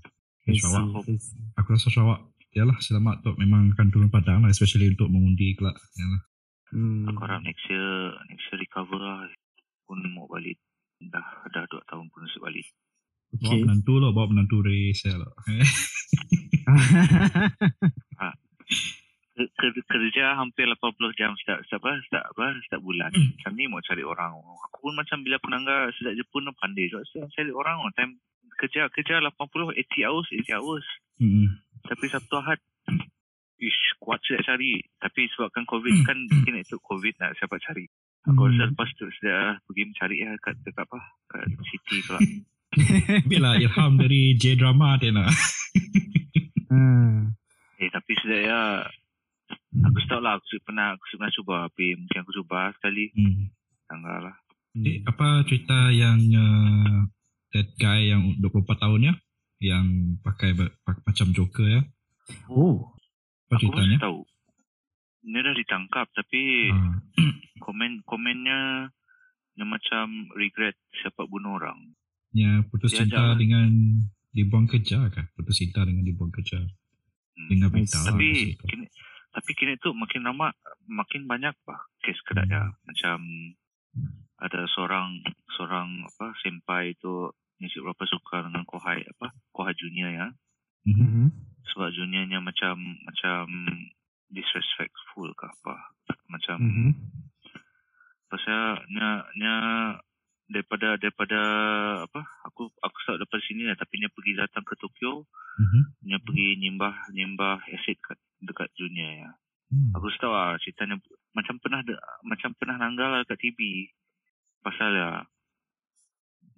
[0.47, 1.07] I see, Sarawak.
[1.07, 1.39] I see.
[1.59, 2.21] Aku rasa Sarawak,
[2.55, 5.75] yalah selamat tok memang akan turun Padang lah, especially untuk mengundi kelak.
[5.99, 6.21] Yalah.
[6.69, 7.07] Hmm.
[7.09, 9.27] Aku harap next year, next year recover lah.
[9.87, 10.59] Pun mau balik.
[10.99, 12.39] Dah, dah dua tahun pun mesti
[13.29, 13.39] balik.
[13.39, 13.61] Bawa Okay.
[13.61, 15.31] menantu lah, bawa menantu race lah.
[19.39, 23.07] Ke- kerja hampir 80 jam setiap setiap apa setiap apa setiap bulan.
[23.07, 24.35] Macam ni mau cari orang.
[24.67, 27.79] Aku pun macam bila penangga sejak Jepun pun pandai juga saya cari orang.
[27.95, 28.19] Time
[28.59, 30.83] kerja kerja 80 80 hours 80 hours.
[31.23, 31.63] Hmm.
[31.87, 32.59] Tapi Sabtu Ahad
[33.59, 34.83] Ish, kuat saya cari.
[34.97, 37.87] Tapi sebabkan COVID kan mungkin itu COVID nak siapa cari.
[38.27, 38.75] Aku rasa Hmm.
[38.75, 40.99] lepas tu saya pergi mencari ya kat, dekat apa?
[41.27, 42.15] Kat city tu
[43.25, 45.29] Ambil lah ilham dari J-drama dia nak.
[46.69, 47.25] Ah.
[47.79, 48.59] Eh tapi sudah ya
[49.79, 53.47] aku tahu lah aku pernah aku pernah cuba tapi mungkin aku cuba sekali Hmm.
[53.87, 54.35] tanggal lah.
[54.75, 57.07] Eh, apa cerita yang uh,
[57.49, 59.13] that guy yang 24 tahun ya
[59.59, 59.85] yang
[60.21, 60.53] pakai
[60.85, 61.81] macam Joker ya
[62.45, 62.93] Oh.
[63.49, 64.19] apa Aku ceritanya pun tahu.
[65.25, 66.99] Dia dah ditangkap tapi Ah,
[67.59, 68.91] komen komennya
[69.55, 71.95] dia macam regret siapa bunuh orang.
[72.31, 73.37] Ya putus Dia cinta ajak lah.
[73.37, 73.69] dengan
[74.29, 76.61] dibuang kerja kan putus cinta dengan dibuang kerja
[77.33, 77.47] Hmm.
[77.47, 78.65] dengan lah tapi situ.
[78.67, 78.85] kini
[79.29, 80.51] tapi kini tu makin lama
[80.85, 83.17] makin banyak bah kes kedaya macam
[84.37, 90.27] ada seorang seorang apa senpai itu ni berapa suka dengan kohai apa kohai junior ya
[90.83, 90.99] Mhm.
[90.99, 91.25] Mhm.
[91.65, 93.43] sebab juniornya macam macam
[94.27, 95.75] disrespectful ke apa
[96.27, 96.91] macam Mhm.
[98.27, 99.55] pasal nya nya
[100.49, 101.39] daripada daripada
[102.03, 105.81] apa aku aku start daripada sini lah tapi dia pergi datang ke Tokyo Mhm.
[106.01, 109.31] dia pergi nyembah nyembah acid kat dekat junior ya
[109.69, 109.93] Hmm.
[109.93, 110.97] Aku tahu lah ceritanya
[111.29, 111.93] macam pernah de,
[112.25, 113.85] macam pernah nanggal lah kat TV.
[114.59, 115.09] Pasal ya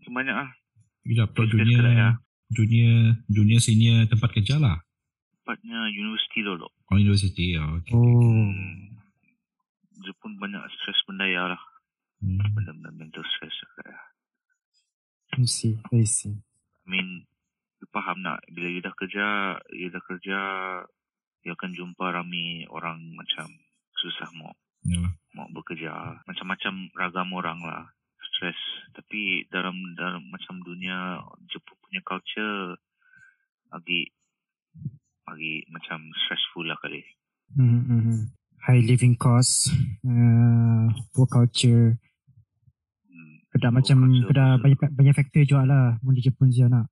[0.07, 0.47] banyak lah
[1.03, 2.09] Bila plot kes junior kedaya.
[2.49, 4.79] junior junior senior tempat kerja lah
[5.33, 6.63] Tempatnya universiti dulu.
[6.63, 7.91] oh university oh, okay.
[7.91, 8.47] Oh.
[9.99, 11.61] Dia pun banyak stres bendaya lah.
[12.21, 12.37] Hmm.
[12.53, 13.97] Benda-benda mental stress lah.
[15.41, 15.81] I see.
[15.89, 16.37] I see.
[16.37, 17.25] I mean,
[17.81, 20.39] you faham nak bila you dah kerja, you dah kerja,
[21.41, 23.49] you akan jumpa ramai orang macam
[23.97, 25.13] susah mau Yalah.
[25.37, 25.93] mau bekerja
[26.25, 27.85] macam-macam ragam orang lah
[28.17, 28.57] stres
[28.97, 31.21] tapi dalam dalam macam dunia
[31.53, 32.81] Jepun punya culture
[33.69, 34.09] lagi
[35.29, 37.05] lagi macam stressful lah kali
[37.51, 38.17] Mhm, mhm.
[38.63, 39.67] High living costs,
[40.07, 41.99] uh, poor culture.
[43.51, 44.31] Kedak Poor macam betul.
[44.57, 45.85] banyak banyak faktor juga lah.
[45.99, 46.87] Mun di Jepun je nak.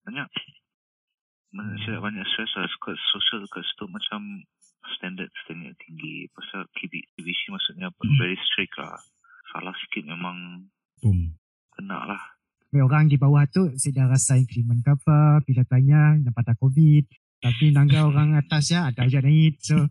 [0.00, 0.28] banyak
[1.50, 4.20] Malaysia banyak stress lah kat social kat situ macam
[4.96, 8.16] standard standard tinggi pasal KB, KBC maksudnya Hmm.
[8.16, 8.96] very strict lah
[9.48, 10.66] salah sikit memang
[10.98, 11.34] Boom.
[11.70, 12.22] kena lah
[12.64, 17.04] Tapi orang di bawah tu sudah rasa increment ke apa, bila tanya dapat COVID.
[17.40, 19.56] Tapi nangga orang atas ya ada aja naik.
[19.64, 19.88] So,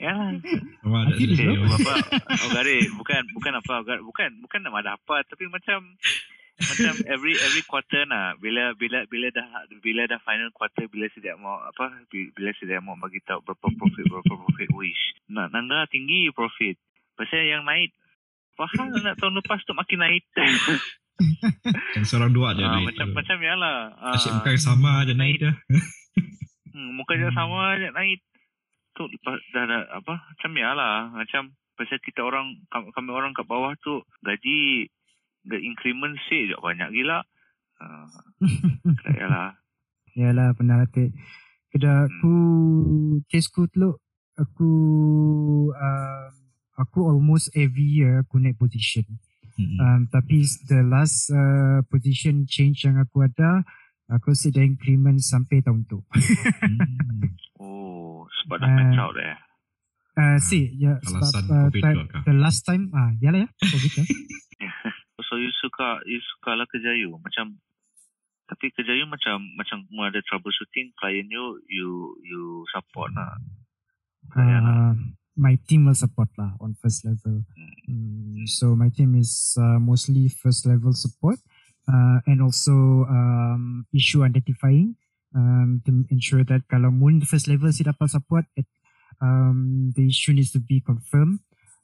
[0.00, 0.32] ya lah
[1.76, 1.94] apa
[2.42, 5.94] oh gari bukan bukan apa bukan bukan nak ada apa tapi macam
[6.60, 11.36] macam every every quarter nah bila bila bila dah bila dah final quarter bila sedia
[11.36, 15.16] mau apa bi- bila sedia mau bagi tahu berapa profit berapa profit wish.
[15.30, 16.76] Nak nanda tinggi profit.
[17.16, 17.92] Pasal yang naik
[18.60, 20.24] Faham nak tahun lepas tu makin naik.
[21.96, 23.14] Yang seorang dua je Ah, naik macam tu.
[23.14, 23.76] macam ya lah.
[23.94, 25.52] Ah, Asyik muka yang sama je naik dia.
[26.70, 28.22] Hmm, muka dia sama je naik.
[28.92, 31.10] Tu lepas dah, dah apa macam ya lah.
[31.10, 31.42] Macam
[31.74, 34.86] pasal kita orang kami, orang kat bawah tu gaji
[35.44, 37.20] the increment sih je banyak gila.
[37.80, 38.04] Uh,
[39.10, 39.56] ya lah.
[40.12, 41.16] yalah benar hati.
[41.70, 42.34] Kedak aku,
[43.24, 43.96] kesku tu,
[44.36, 44.70] aku,
[45.72, 46.32] um,
[46.76, 49.08] aku almost every year aku naik position.
[49.80, 53.64] Um, tapi the last uh, position change yang aku ada,
[54.08, 56.00] aku sudah increment sampai tahun tu.
[56.10, 57.36] Hmm.
[57.60, 58.76] Oh, sebab dah Ah.
[58.80, 59.36] match out eh.
[60.16, 62.22] Uh, si, ya, Alasan sebab uh, COVID time, juga kah?
[62.24, 64.04] the last time, ah, yalah ya, COVID ya.
[65.28, 67.60] So you suka you suka lah kerja you macam
[68.50, 71.90] tapi kerja you macam macam mu ada troubleshooting klien you you
[72.26, 72.42] you
[72.74, 73.38] support lah.
[74.34, 74.96] Ya lah.
[75.40, 77.40] My team will support lah on first level.
[77.88, 81.40] Mm, so my team is uh, mostly first level support
[81.88, 85.00] uh, and also um, issue identifying
[85.32, 88.68] um, to ensure that kalau mun first level si dapat support, it,
[89.24, 91.40] um, the issue needs to be confirmed.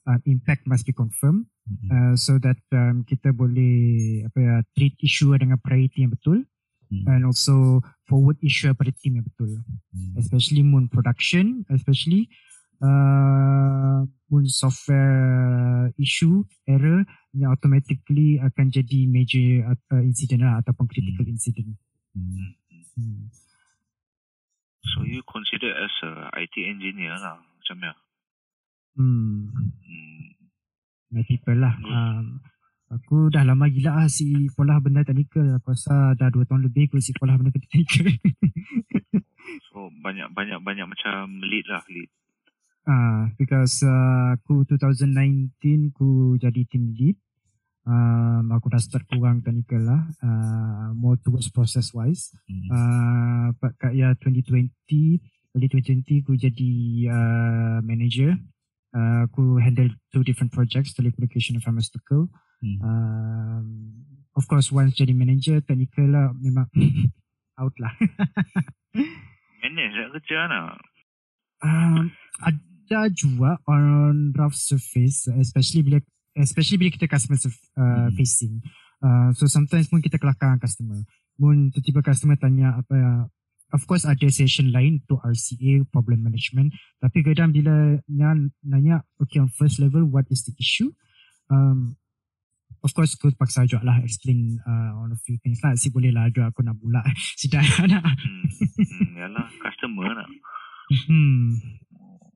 [0.06, 1.48] Uh, impact must be confirmed.
[1.66, 1.88] Mm.
[1.90, 6.46] uh, so that um, kita boleh apa ya treat issue dengan priority yang betul
[6.86, 7.02] Hmm.
[7.10, 9.58] and also forward issue pada team yang betul
[9.90, 10.14] Mm.
[10.22, 12.30] especially moon production especially
[12.82, 21.24] uh, moon software issue error yang automatically akan jadi major uh, incident lah ataupun critical
[21.26, 21.34] Hmm.
[21.34, 21.76] incident
[22.16, 22.56] Mm.
[22.96, 23.28] hmm.
[24.88, 27.92] So you consider as a IT engineer lah macam ya.
[28.96, 29.52] Hmm.
[29.52, 30.24] Hmm.
[31.12, 31.76] My people lah.
[31.84, 32.40] Um,
[32.88, 35.60] aku dah lama gila lah si sekolah benda teknikal.
[35.60, 38.08] Aku rasa dah 2 tahun lebih aku si sekolah benda teknikal.
[39.70, 42.10] So banyak banyak banyak macam lead lah lead.
[42.86, 47.18] Uh, because uh, aku 2019 aku jadi team lead.
[47.86, 50.02] Um, aku dah start kurang teknikal lah.
[50.18, 52.34] Uh, more towards process wise.
[52.50, 52.66] Mm.
[52.66, 53.46] Uh,
[53.78, 54.74] kat ya 2020,
[55.54, 56.72] early 2020 aku jadi
[57.10, 58.34] uh, manager.
[58.90, 62.26] Uh, aku handle two different projects, telecommunication and pharmaceutical.
[62.58, 62.78] Mm.
[62.82, 63.66] Um,
[64.34, 66.66] of course, once jadi manager, technical lah memang
[67.60, 67.94] out lah.
[69.62, 70.78] Manage kerja nak.
[71.62, 72.12] um,
[72.86, 75.98] ada juga on rough surface, especially bila
[76.38, 77.50] especially bila kita customer uh,
[78.06, 78.14] Hmm.
[78.14, 78.62] facing.
[79.02, 81.02] Uh, so sometimes pun kita kelakar customer.
[81.34, 83.12] Pun tiba-tiba customer tanya apa ya,
[83.74, 86.72] of course ada session lain untuk RCA, problem management.
[87.02, 90.94] Tapi kadang bila nanya, nanya okay on first level, what is the issue?
[91.50, 91.98] Um,
[92.86, 95.74] of course aku paksa juga lah explain uh, on a few things lah.
[95.74, 97.02] Si boleh lah aku nak pula.
[97.34, 98.06] Si dah nak.
[98.06, 98.46] Hmm.
[98.46, 99.12] hmm.
[99.18, 100.28] Yalah customer nak.
[101.10, 101.58] Hmm.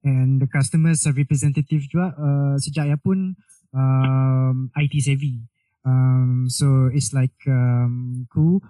[0.00, 3.36] And the customers representative juga uh, sejak ya pun
[3.76, 5.44] um, IT savvy.
[5.84, 8.60] Um, so it's like um, ku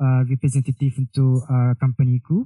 [0.00, 2.44] uh, representative untuk uh, company ku.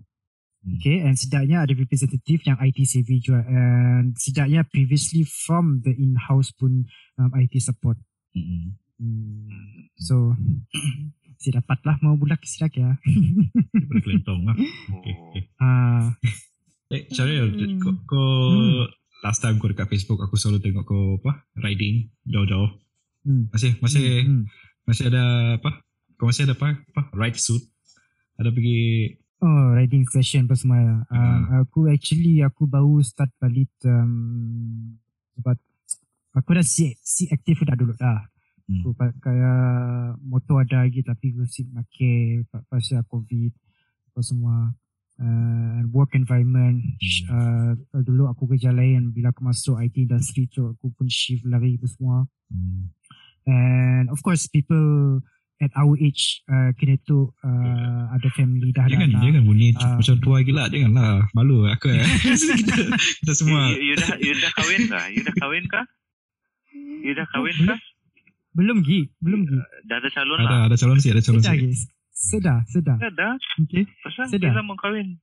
[0.69, 3.41] Okay, and setidaknya ada representative yang IT savvy juga.
[3.47, 6.85] And setidaknya previously from the in-house pun
[7.17, 7.97] um, IT support.
[8.37, 8.77] Mm.
[8.99, 9.87] Hmm.
[9.97, 10.35] So,
[11.43, 12.99] si dapatlah mau budak silak ya.
[13.01, 14.57] Daripada kelentong lah.
[14.99, 15.43] Okay, okay.
[15.63, 16.11] Ah,
[16.89, 17.77] Eh, Syaril, Hmm.
[17.79, 18.89] kau, kau Hmm.
[19.21, 22.73] last time kau dekat Facebook aku selalu tengok kau apa riding jauh-jauh.
[23.23, 23.53] hmm.
[23.53, 24.45] Masih masih Hmm.
[24.89, 25.25] masih ada
[25.55, 25.85] apa?
[26.17, 26.81] Kau masih ada apa?
[26.89, 27.03] Apa?
[27.13, 27.61] Ride suit.
[28.35, 31.07] Ada pergi Oh, riding session apa semua.
[31.07, 31.63] Ah.
[31.63, 34.99] Aku actually aku baru start balik um,
[35.31, 35.55] sebab
[36.35, 38.27] aku dah si, si aktif dah dulu dah.
[38.67, 38.83] Hmm.
[38.83, 39.39] Aku pakai
[40.21, 43.53] motor ada lagi tapi aku si pakai pa- pasal covid
[44.09, 44.75] apa semua.
[45.19, 46.79] Uh, work environment
[47.27, 51.75] uh, dulu aku kerja lain bila aku masuk IT industry tu aku pun shift lari
[51.75, 52.23] apa semua
[52.55, 52.87] hmm.
[53.45, 55.19] and of course people
[55.59, 59.23] at our age uh, kena tu uh, ada family dah Jangan anak.
[59.27, 59.99] jangan bunyi Ah.
[59.99, 61.27] macam tua gila janganlah.
[61.35, 62.07] Malu aku eh.
[62.63, 65.05] kita, kita semua You, you, dah you dah kahwin kah?
[65.11, 65.85] You dah kahwin kah?
[67.03, 67.79] You dah kahwin kah?
[68.55, 69.59] Belum Gi, belum Gi.
[69.83, 70.61] Dah ada calon ada lah.
[70.71, 71.75] ada calon sih, ada calon sih.
[72.19, 72.99] Sedar, sedar.
[72.99, 73.39] Dah.
[73.63, 73.87] Okay.
[74.03, 74.51] Pasal Sedar.
[74.51, 75.23] bila mau kahwin?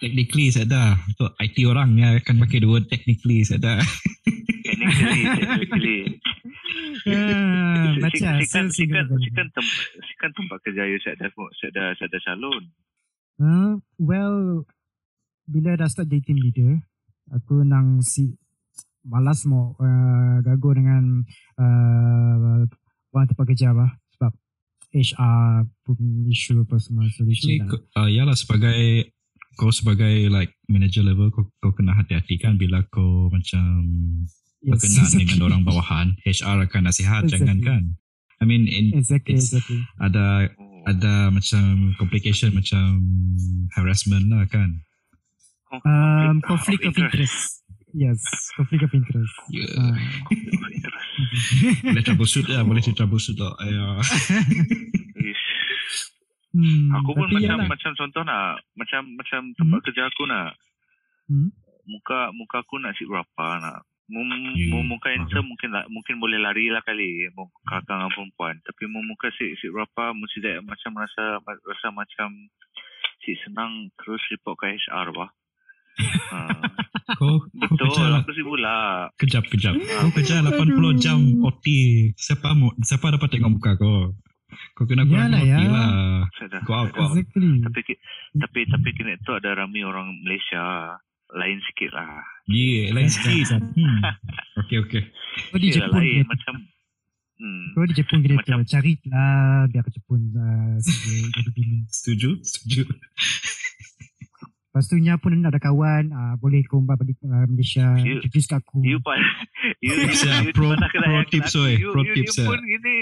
[0.00, 3.76] Technically dah untuk IT orang yang akan pakai the word technically dah.
[4.64, 5.98] Technically, technically.
[7.02, 8.30] Ah, Si- baca.
[8.32, 10.96] si- si kan- So, si kan- single si kan tempat si kan tempat kerja you
[10.98, 12.64] saya dah saya dah saya dah calon.
[13.36, 14.64] Uh, well,
[15.44, 16.80] bila dah start jadi team leader,
[17.28, 18.40] aku nang si
[19.02, 21.24] malas mau uh, gago dengan
[21.56, 22.64] uh,
[23.10, 23.99] orang tempat kerja apa sebab
[24.90, 25.46] HR
[25.82, 27.78] pun isu apa semua solusi Actually, lah.
[27.96, 29.10] uh, yalah sebagai
[29.54, 33.62] kau sebagai like manager level kau, kau kena hati-hati kan bila kau macam
[34.60, 37.38] berkenaan dengan orang bawahan HR akan nasihat Exactly.
[37.38, 37.82] jangan kan
[38.40, 39.80] I mean in, Exactly, it's- exactly.
[39.98, 40.48] ada
[40.84, 41.62] ada macam
[41.94, 42.98] complication macam
[43.74, 44.80] harassment lah kan
[45.70, 47.62] Um, conflict of interest.
[47.94, 48.18] Yes,
[48.58, 49.30] conflict of interest.
[49.54, 49.94] Uh,
[50.26, 50.89] of interest.
[51.82, 53.86] Boleh troubleshoot lah boleh troubleshoot lah ya
[55.20, 55.44] Ish.
[56.52, 57.66] hmm, Aku pun macam yalah.
[57.66, 60.56] macam contoh nak macam macam tempat kerja aku nak
[61.24, 61.46] Hmm.
[61.84, 64.58] muka muka aku nak si berapa nak Mu, Hmm.
[64.68, 68.82] mu muka handsome mungkin lah, mungkin boleh lari lah kali mu kakak dengan perempuan tapi
[68.84, 72.34] mu muka si si berapa mesti dia macam rasa rasa macam
[73.20, 75.30] si senang terus report ke HR bah.
[76.30, 76.38] Ha.
[77.14, 79.08] kau kau Betul, aku si pula.
[79.16, 81.66] kejap kejap kau kerja 80 jam OT
[82.14, 84.14] siapa mau siapa dapat tengok muka kau
[84.74, 85.58] kau kena kurang Yalah, OT ya.
[85.68, 85.90] lah.
[86.64, 87.14] Go out, out.
[87.14, 87.62] Exactly.
[87.62, 87.80] Tapi
[88.34, 90.94] tapi tapi kini tu ada ramai orang Malaysia
[91.30, 92.18] lain sikit lah.
[92.50, 93.62] Yeah, lain sikit.
[93.62, 94.02] Hmm.
[94.58, 95.02] Okay, okay.
[95.54, 96.54] Kau di Jepun lain kena macam
[97.38, 97.64] hmm.
[97.72, 100.74] Kau di Jepun kena Macam- tu Cari lah Biar ke Jepun uh,
[101.54, 102.42] bingung Setuju?
[102.42, 102.82] Setuju.
[104.80, 108.64] Lepas tu Nya pun ada kawan, uh, boleh kau balik uh, Malaysia, You- introduce kat
[108.64, 108.80] aku.
[108.80, 109.20] You pan
[109.84, 112.96] You you, Siap, you pro- pro tips, oi, you, pro you tips, ni pun gini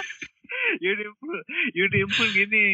[0.80, 1.36] You ni pun
[1.76, 2.66] You ni pun gini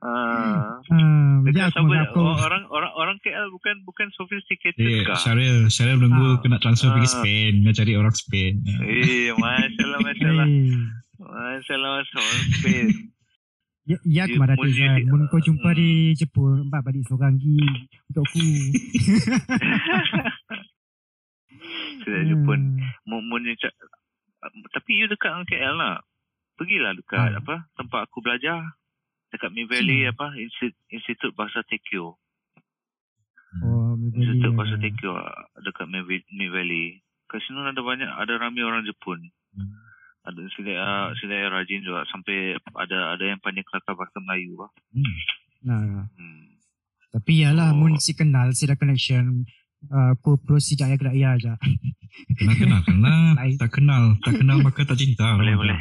[0.00, 5.14] Ah, Uh, ya, Dekat aku orang orang orang KL bukan bukan sophisticated Eh, kah?
[5.14, 6.40] Syaril, Syaril menunggu Ah.
[6.40, 7.14] kena transfer pergi Ah.
[7.14, 7.52] Spain.
[7.62, 8.54] Nak cari orang Spain.
[8.66, 8.80] Ah.
[8.82, 10.46] Eh, masalah masalah.
[10.48, 10.74] Eh,
[11.20, 12.34] Masalah masalah.
[12.50, 12.86] Spain.
[13.90, 14.96] Ya, ya mun Tizan.
[14.96, 15.74] you- Mun kau jumpa Hmm.
[15.74, 17.58] di Jepun, mbak balik seorang lagi
[18.06, 18.38] untuk aku.
[22.00, 22.52] Sudah jumpa.
[22.54, 22.78] Hmm.
[23.04, 23.42] Mun mun
[24.70, 25.96] tapi you dekat dengan KL lah.
[26.54, 27.36] Pergilah dekat Ah.
[27.36, 28.76] apa tempat aku belajar
[29.28, 30.12] dekat Mi Valley Hmm.
[30.12, 32.14] apa Institut, Institut Bahasa Tekyo.
[33.60, 34.22] Oh, maybe.
[34.22, 35.98] Institut Bahasa Tekyo ah, dekat Mi,
[36.30, 37.02] Mi Valley.
[37.26, 39.18] Kat sini ada banyak ada ramai orang Jepun.
[39.50, 39.66] Hmm.
[40.30, 44.54] Ada sila uh, sila yang rajin juga sampai ada ada yang pandai kelakar bahasa Melayu
[44.54, 44.70] lah.
[44.94, 45.14] Hmm.
[45.60, 46.54] Nah, Hmm.
[47.10, 47.76] tapi yalah, Oh.
[47.76, 49.42] mun si kenal, si ada connection.
[49.90, 51.54] Uh, aku pro si dah ya ya aja.
[52.36, 53.20] Kenal kenal kenal.
[53.40, 53.56] Lain.
[53.58, 55.34] tak kenal, tak kenal maka tak cinta.
[55.34, 55.78] Boleh boleh.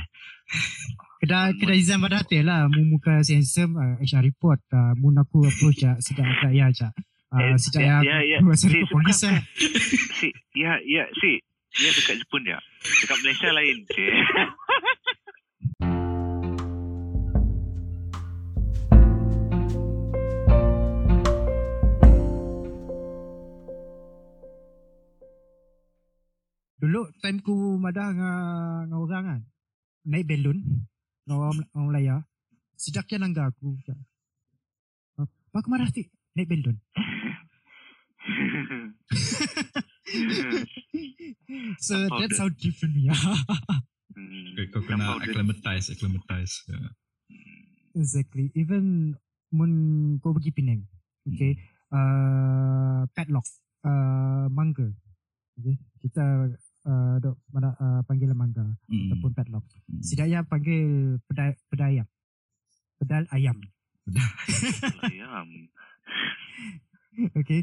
[1.19, 5.19] Kedai kedai Izan pada hati lah, mu muka si handsome, uh, HR report, uh, mun
[5.19, 6.89] aku approach ya, si dah ya aja.
[6.95, 8.37] Eh, Uh, si dah ya, ya, ya.
[8.57, 9.43] Si, polis bukan, lah.
[10.17, 10.27] Si,
[10.57, 11.43] ya, ya, si.
[11.77, 12.57] Ya dekat Jepun ya.
[12.81, 13.85] Dekat Malaysia lain.
[26.79, 29.41] Dulu time ku madah dengan dengan orang kan.
[30.09, 30.57] Naik belon.
[31.21, 32.25] Dengan orang, orang.
[32.73, 33.77] Sidak yang nangga aku.
[35.53, 36.81] Pak marah ti naik belon.
[41.79, 43.37] So Apa that's how different we are.
[44.13, 44.51] Hmm.
[44.57, 46.65] Kau, kau kena acclimatize, acclimatize.
[46.67, 46.79] Ya.
[47.95, 48.51] exactly.
[48.57, 49.15] Even
[49.53, 49.71] mun
[50.19, 50.83] kau pergi Penang.
[51.25, 51.57] Okay.
[51.89, 53.45] Uh, padlock.
[53.85, 54.91] Uh, mangga.
[55.57, 55.75] Okay.
[56.03, 56.51] Kita
[56.85, 59.13] uh, dok mana uh, panggil mangga Hmm.
[59.13, 59.65] ataupun padlock.
[59.87, 60.01] Hmm.
[60.03, 62.07] Si Daya panggil pedai pedayam.
[62.99, 63.57] Pedal ayam.
[65.05, 65.47] Ayam.
[67.39, 67.61] okay.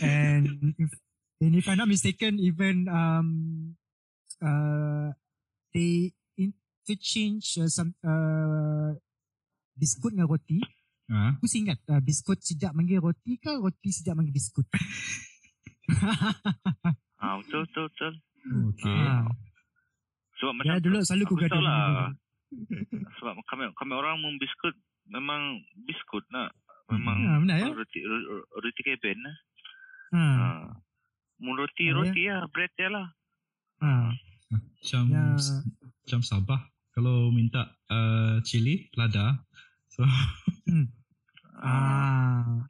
[0.00, 0.90] And if
[1.42, 3.28] and if I'm not mistaken, even um
[4.38, 5.10] uh
[5.70, 8.94] they interchange uh, some uh
[9.74, 10.62] biskut dengan roti.
[11.06, 14.64] Ah, Aku ingat uh, biskut sidak manggil roti ke roti sidak manggil biskut.
[17.18, 18.12] Ah, betul, betul, betul.
[18.72, 18.98] okay.
[18.98, 19.22] Ah.
[20.34, 21.62] Sebab macam Ya dulu selalu aku gaduh.
[21.62, 22.10] lah.
[23.14, 24.74] sebab kami kami orang mung biskut
[25.06, 26.50] memang biskut nak.
[26.90, 27.68] Memang Ah, benar ya?
[27.70, 29.36] roti ro- roti keben lah.
[30.10, 30.18] Ha.
[30.18, 30.66] Ah.
[31.42, 31.96] Mun roti Ah, ya.
[31.98, 33.06] roti lah, bread dia lah.
[33.78, 34.14] Ha.
[34.48, 35.24] Macam Ya.
[35.98, 39.42] macam Sabah kalau minta uh, cili lada.
[39.90, 40.06] So
[41.58, 41.62] Ah.
[41.62, 42.66] Ah.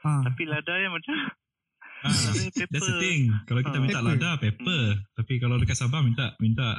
[0.00, 0.22] Ah.
[0.22, 1.14] Tapi lada yang macam
[2.06, 2.98] ah, that's the pepper.
[2.98, 3.30] thing.
[3.44, 3.82] Kalau kita Ah.
[3.82, 4.10] minta Pepper.
[4.12, 4.82] lada pepper,
[5.14, 6.78] tapi kalau dekat Sabah minta minta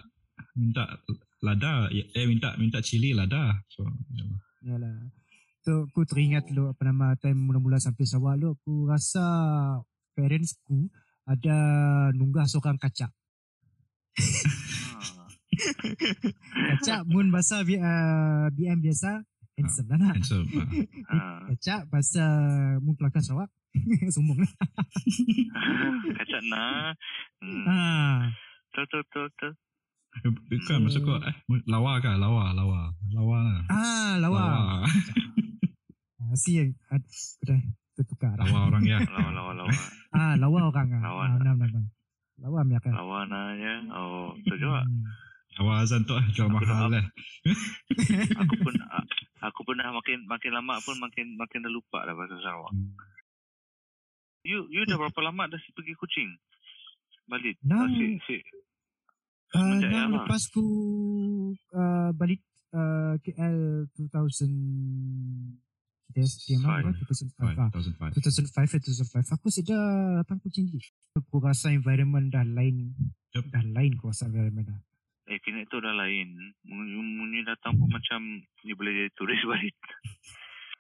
[0.54, 0.84] minta
[1.40, 3.60] lada eh minta minta cili lada.
[3.68, 4.24] So ya.
[4.66, 5.12] Yalah.
[5.60, 9.26] So aku teringat dulu apa nama time mula-mula sampai Sarawak dulu aku rasa
[10.20, 10.92] parents ku
[11.24, 11.56] ada
[12.12, 13.08] nunggah seorang kacak.
[14.20, 15.32] Ah.
[16.76, 19.24] Kacak mun bahasa uh, BM biasa
[19.56, 20.20] handsome lah nak.
[20.20, 20.48] handsome.
[21.08, 21.16] Ah.
[21.16, 21.40] Ah.
[21.56, 22.24] Kacak bahasa
[22.84, 23.48] mun kelakar Sarawak
[24.16, 24.54] sombong lah.
[26.20, 26.92] Kacak na.
[27.40, 27.64] Hmm.
[27.64, 28.20] Ah.
[28.76, 29.52] Betul, betul, betul.
[30.10, 31.36] Eh, Bukan maksud kau eh
[31.70, 33.62] lawa kah lawa lawa lawa lah.
[33.70, 34.42] Ah, lawa.
[36.18, 37.62] Ah, si yang ad, sudah
[38.00, 38.34] tertukar.
[38.36, 38.98] lawa orang ya.
[39.12, 39.72] Lawa, lawa, lawa.
[40.10, 41.02] Ah, lawa orang ah.
[41.02, 41.38] Lawa Ah, lah.
[41.38, 41.70] benar benar.
[41.76, 41.92] benar.
[42.40, 42.92] Lawa mi akan.
[42.96, 43.74] Lawa nanya.
[43.92, 44.82] Oh, juga.
[44.82, 45.04] Hmm.
[45.56, 47.06] Lawa azan tu ah jual Aku mahal lah.
[48.38, 49.08] Aku pun a-
[49.42, 52.72] aku pun dah makin makin lama pun makin makin dah lupa dah bahasa Sarawak.
[52.72, 52.96] Hmm.
[54.42, 56.32] You you dah berapa lama dah si pergi Kuching?
[57.28, 57.60] Balik.
[57.62, 57.84] Nah.
[57.84, 58.40] Ah, si, si,
[59.50, 60.22] Uh, nah, lah.
[60.22, 60.62] lepas ku
[61.74, 62.38] uh, balik
[62.70, 64.46] uh, KL 2000
[66.10, 67.70] kita diam apa 2005 ah.
[67.70, 68.18] 2005.
[68.18, 69.82] 2005 2005 aku sudah
[70.20, 70.90] datang Kuching lagi.
[71.14, 72.98] Aku rasa environment dah lain.
[73.32, 73.46] Yup.
[73.48, 74.80] Dah lain aku rasa environment dah.
[75.30, 76.34] eh kini tu dah lain.
[76.66, 79.78] Muni datang pun macam ni boleh jadi turis balik.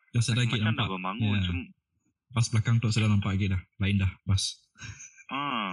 [0.09, 0.87] Dah sedar lagi macam dah nampak.
[0.89, 1.39] bermangun.
[1.45, 1.63] Cuma,
[2.29, 3.61] Pas belakang tu sudah nampak lagi dah.
[3.77, 4.57] Lain dah bas.
[5.29, 5.69] ah,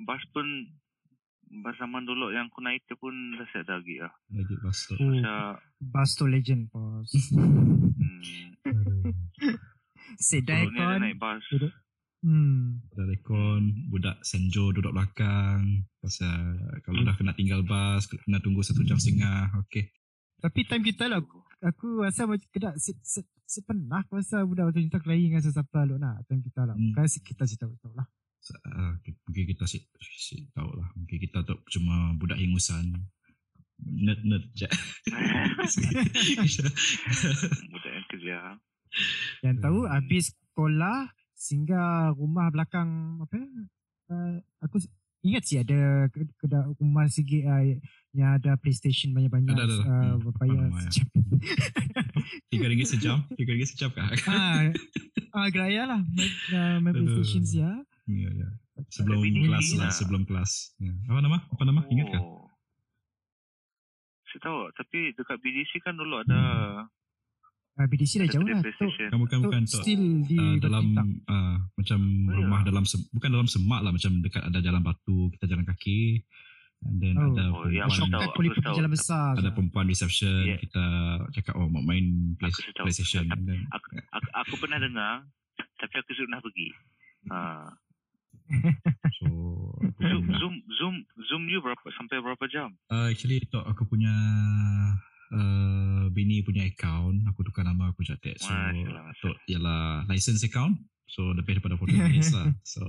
[0.00, 0.89] bas pun bas
[1.50, 4.12] zaman dulu yang aku naik tu pun dah siap dah lagi lah.
[4.30, 4.94] Lagi bas tu.
[4.98, 7.10] Oh, Macam, Basto Legend bos.
[7.10, 8.22] hmm,
[10.30, 11.00] Sedai kon.
[11.02, 11.42] naik bas.
[12.20, 12.84] Hmm.
[12.92, 15.88] Ada rekon, budak Senjo duduk belakang.
[15.98, 19.50] Pasal kalau dah kena tinggal bas, kena tunggu satu jam setengah.
[19.66, 19.90] Okay.
[20.40, 24.78] Tapi time kita lah aku, aku rasa macam kena se, se, Sepernah pasal budak tu
[24.78, 26.78] kita kelahi dengan sesiapa lu nak atau kita lah.
[26.78, 26.94] Hmm.
[26.94, 28.06] Kasih kita cerita tahu lah.
[28.42, 30.88] Uh, mungkin kita si, si tahu lah.
[30.94, 32.88] Mungkin kita tu cuma budak hingusan.
[33.78, 34.68] Nerd-nerd je.
[37.70, 38.36] Budak yang kerja.
[39.40, 39.90] Yang tahu Hmm.
[39.90, 40.98] habis sekolah
[41.32, 42.88] singgah rumah belakang
[43.18, 43.46] apa ya?
[44.10, 44.82] Uh, aku
[45.22, 45.78] ingat sih ada
[46.08, 47.62] ke- kedai rumah sikit uh,
[48.10, 49.80] yang ada PlayStation banyak-banyak Ada, ada, ada.
[49.80, 50.82] uh, Hmm, bayar faham, ya.
[50.82, 51.06] sejam.
[52.50, 53.18] Tiga ringgit sejam.
[53.32, 54.10] Tiga ringgit sejam kah?
[54.26, 54.74] ah,
[55.32, 56.92] ah geraya lah main, uh, main.
[56.92, 57.62] PlayStation sih
[58.12, 58.28] ya.
[58.28, 58.48] Ya, ya.
[58.88, 59.80] Sebelum Tapi kelas lah.
[59.80, 59.90] lah.
[59.92, 60.52] Sebelum kelas.
[60.76, 60.92] Ya.
[61.06, 61.38] Apa nama?
[61.46, 61.80] Apa nama?
[61.86, 62.20] Ingat kah?
[62.20, 62.48] Oh.
[64.26, 66.40] Saya tahu, tapi dekat BDC kan dulu ada
[67.72, 68.60] Uh, BDC dah jauh lah.
[68.60, 69.08] Tu, PlayStation.
[69.08, 69.78] Kan bukan tu.
[69.78, 70.84] still di Uh, dalam
[71.24, 72.66] uh, macam Oh, rumah ya.
[72.66, 76.20] dalam sem- bukan dalam semak lah macam dekat ada jalan batu kita jalan kaki
[76.82, 77.30] and then Oh.
[77.30, 79.32] ada Oh, aku perempuan Shortcut tahu, aku pergi jalan besar.
[79.34, 80.58] ada perempuan reception Yeah.
[80.60, 80.84] kita
[81.32, 82.04] cakap oh mau main
[82.36, 82.60] play, Aku.
[82.76, 85.14] PlayStation then Aku, aku, aku pernah dengar,
[85.78, 86.68] tapi aku pernah pergi.
[87.24, 87.38] Ha.
[89.20, 89.26] so
[90.00, 90.94] Zoom, zoom, zoom,
[91.28, 92.74] zoom you berapa sampai berapa jam?
[92.90, 94.10] Uh, actually tu aku punya
[95.30, 98.50] uh, bini punya account aku tukar nama aku Jatet so
[99.22, 100.78] tu ialah license account.
[101.10, 102.54] So lebih daripada 40 minutes lah.
[102.62, 102.86] So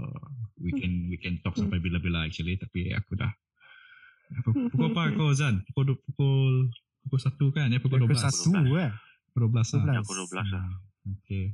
[0.61, 2.53] we can we can talk sampai bila-bila actually.
[2.53, 3.33] Tapi aku dah
[4.45, 5.65] pukul, pukul apa kau Zan?
[5.73, 6.69] Pukul pukul
[7.05, 7.73] pukul satu kan?
[7.73, 8.93] Ya pukul Pukul 12 satu eh.
[9.33, 10.05] pukul 12 lah.
[10.05, 10.05] 12.
[10.05, 10.65] Pukul 12 lah.
[11.17, 11.45] okay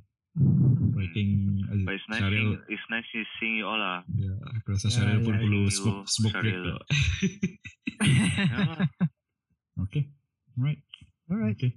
[0.98, 1.30] I think
[1.66, 4.02] uh, But it's nice, Syaril it's nice to seeing you all lah.
[4.14, 6.74] ya, aku rasa Ya, Syaril pun ya, perlu you, smoke, smoke break tu.
[8.38, 8.58] Ya
[9.84, 10.04] okay
[10.56, 10.82] alright
[11.28, 11.56] Alright.
[11.56, 11.72] okay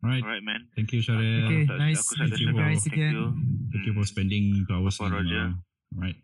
[0.00, 0.68] alright Alright man.
[0.72, 1.44] Thank you, Syaril.
[1.44, 2.60] Okay, Aku nice aku tak ada meeting you cakap.
[2.62, 3.12] guys Thank again.
[3.14, 3.24] you.
[3.70, 5.44] Thank you for spending two hours Apa, Roger?
[5.94, 6.18] Right.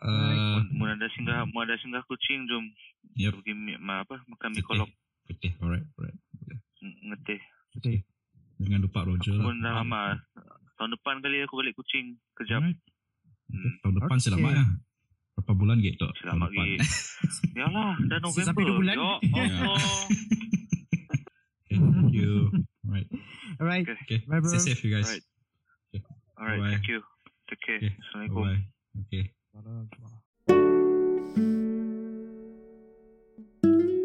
[0.00, 2.64] Uh, Mu ada singgah, mu ada singgah kucing jom.
[3.14, 3.36] yep.
[3.36, 4.64] Pergi ma, apa makan mi Ketih.
[4.66, 4.90] kolok
[5.26, 5.52] Ketih.
[5.58, 5.84] Alright.
[5.94, 6.16] Alright.
[6.80, 7.40] ng- ngeteh.
[8.60, 9.46] Jangan lupa Roger aku lah.
[9.48, 10.02] pun dah lama.
[10.76, 12.60] Tahun depan kali aku balik kucing kejap.
[12.60, 12.76] Right.
[13.48, 13.72] Hmm.
[13.80, 14.24] Tahun depan okay.
[14.28, 14.68] selamat lah.
[15.40, 16.06] Berapa bulan gitu?
[16.20, 16.84] Selamat gitu.
[17.60, 18.44] Yalah, dah November.
[18.52, 18.96] Sampai 2 bulan.
[18.96, 19.12] Ya,
[19.48, 19.56] ya.
[19.64, 19.80] Allah.
[21.72, 22.52] thank you.
[22.84, 23.08] Alright.
[23.56, 23.86] Alright.
[23.88, 24.20] Okay.
[24.20, 24.28] okay.
[24.28, 24.52] Bye, bro.
[24.52, 25.08] Stay safe, you guys.
[25.08, 25.24] Alright.
[25.96, 26.00] Okay.
[26.36, 27.00] Alright, thank you.
[27.48, 27.80] Take care.
[27.80, 27.96] Okay.
[27.96, 28.44] Assalamualaikum.
[28.44, 28.60] Bye.
[29.08, 29.24] Okay.
[29.56, 29.88] Bye.
[29.88, 30.20] Okay.
[33.60, 33.99] Thank you.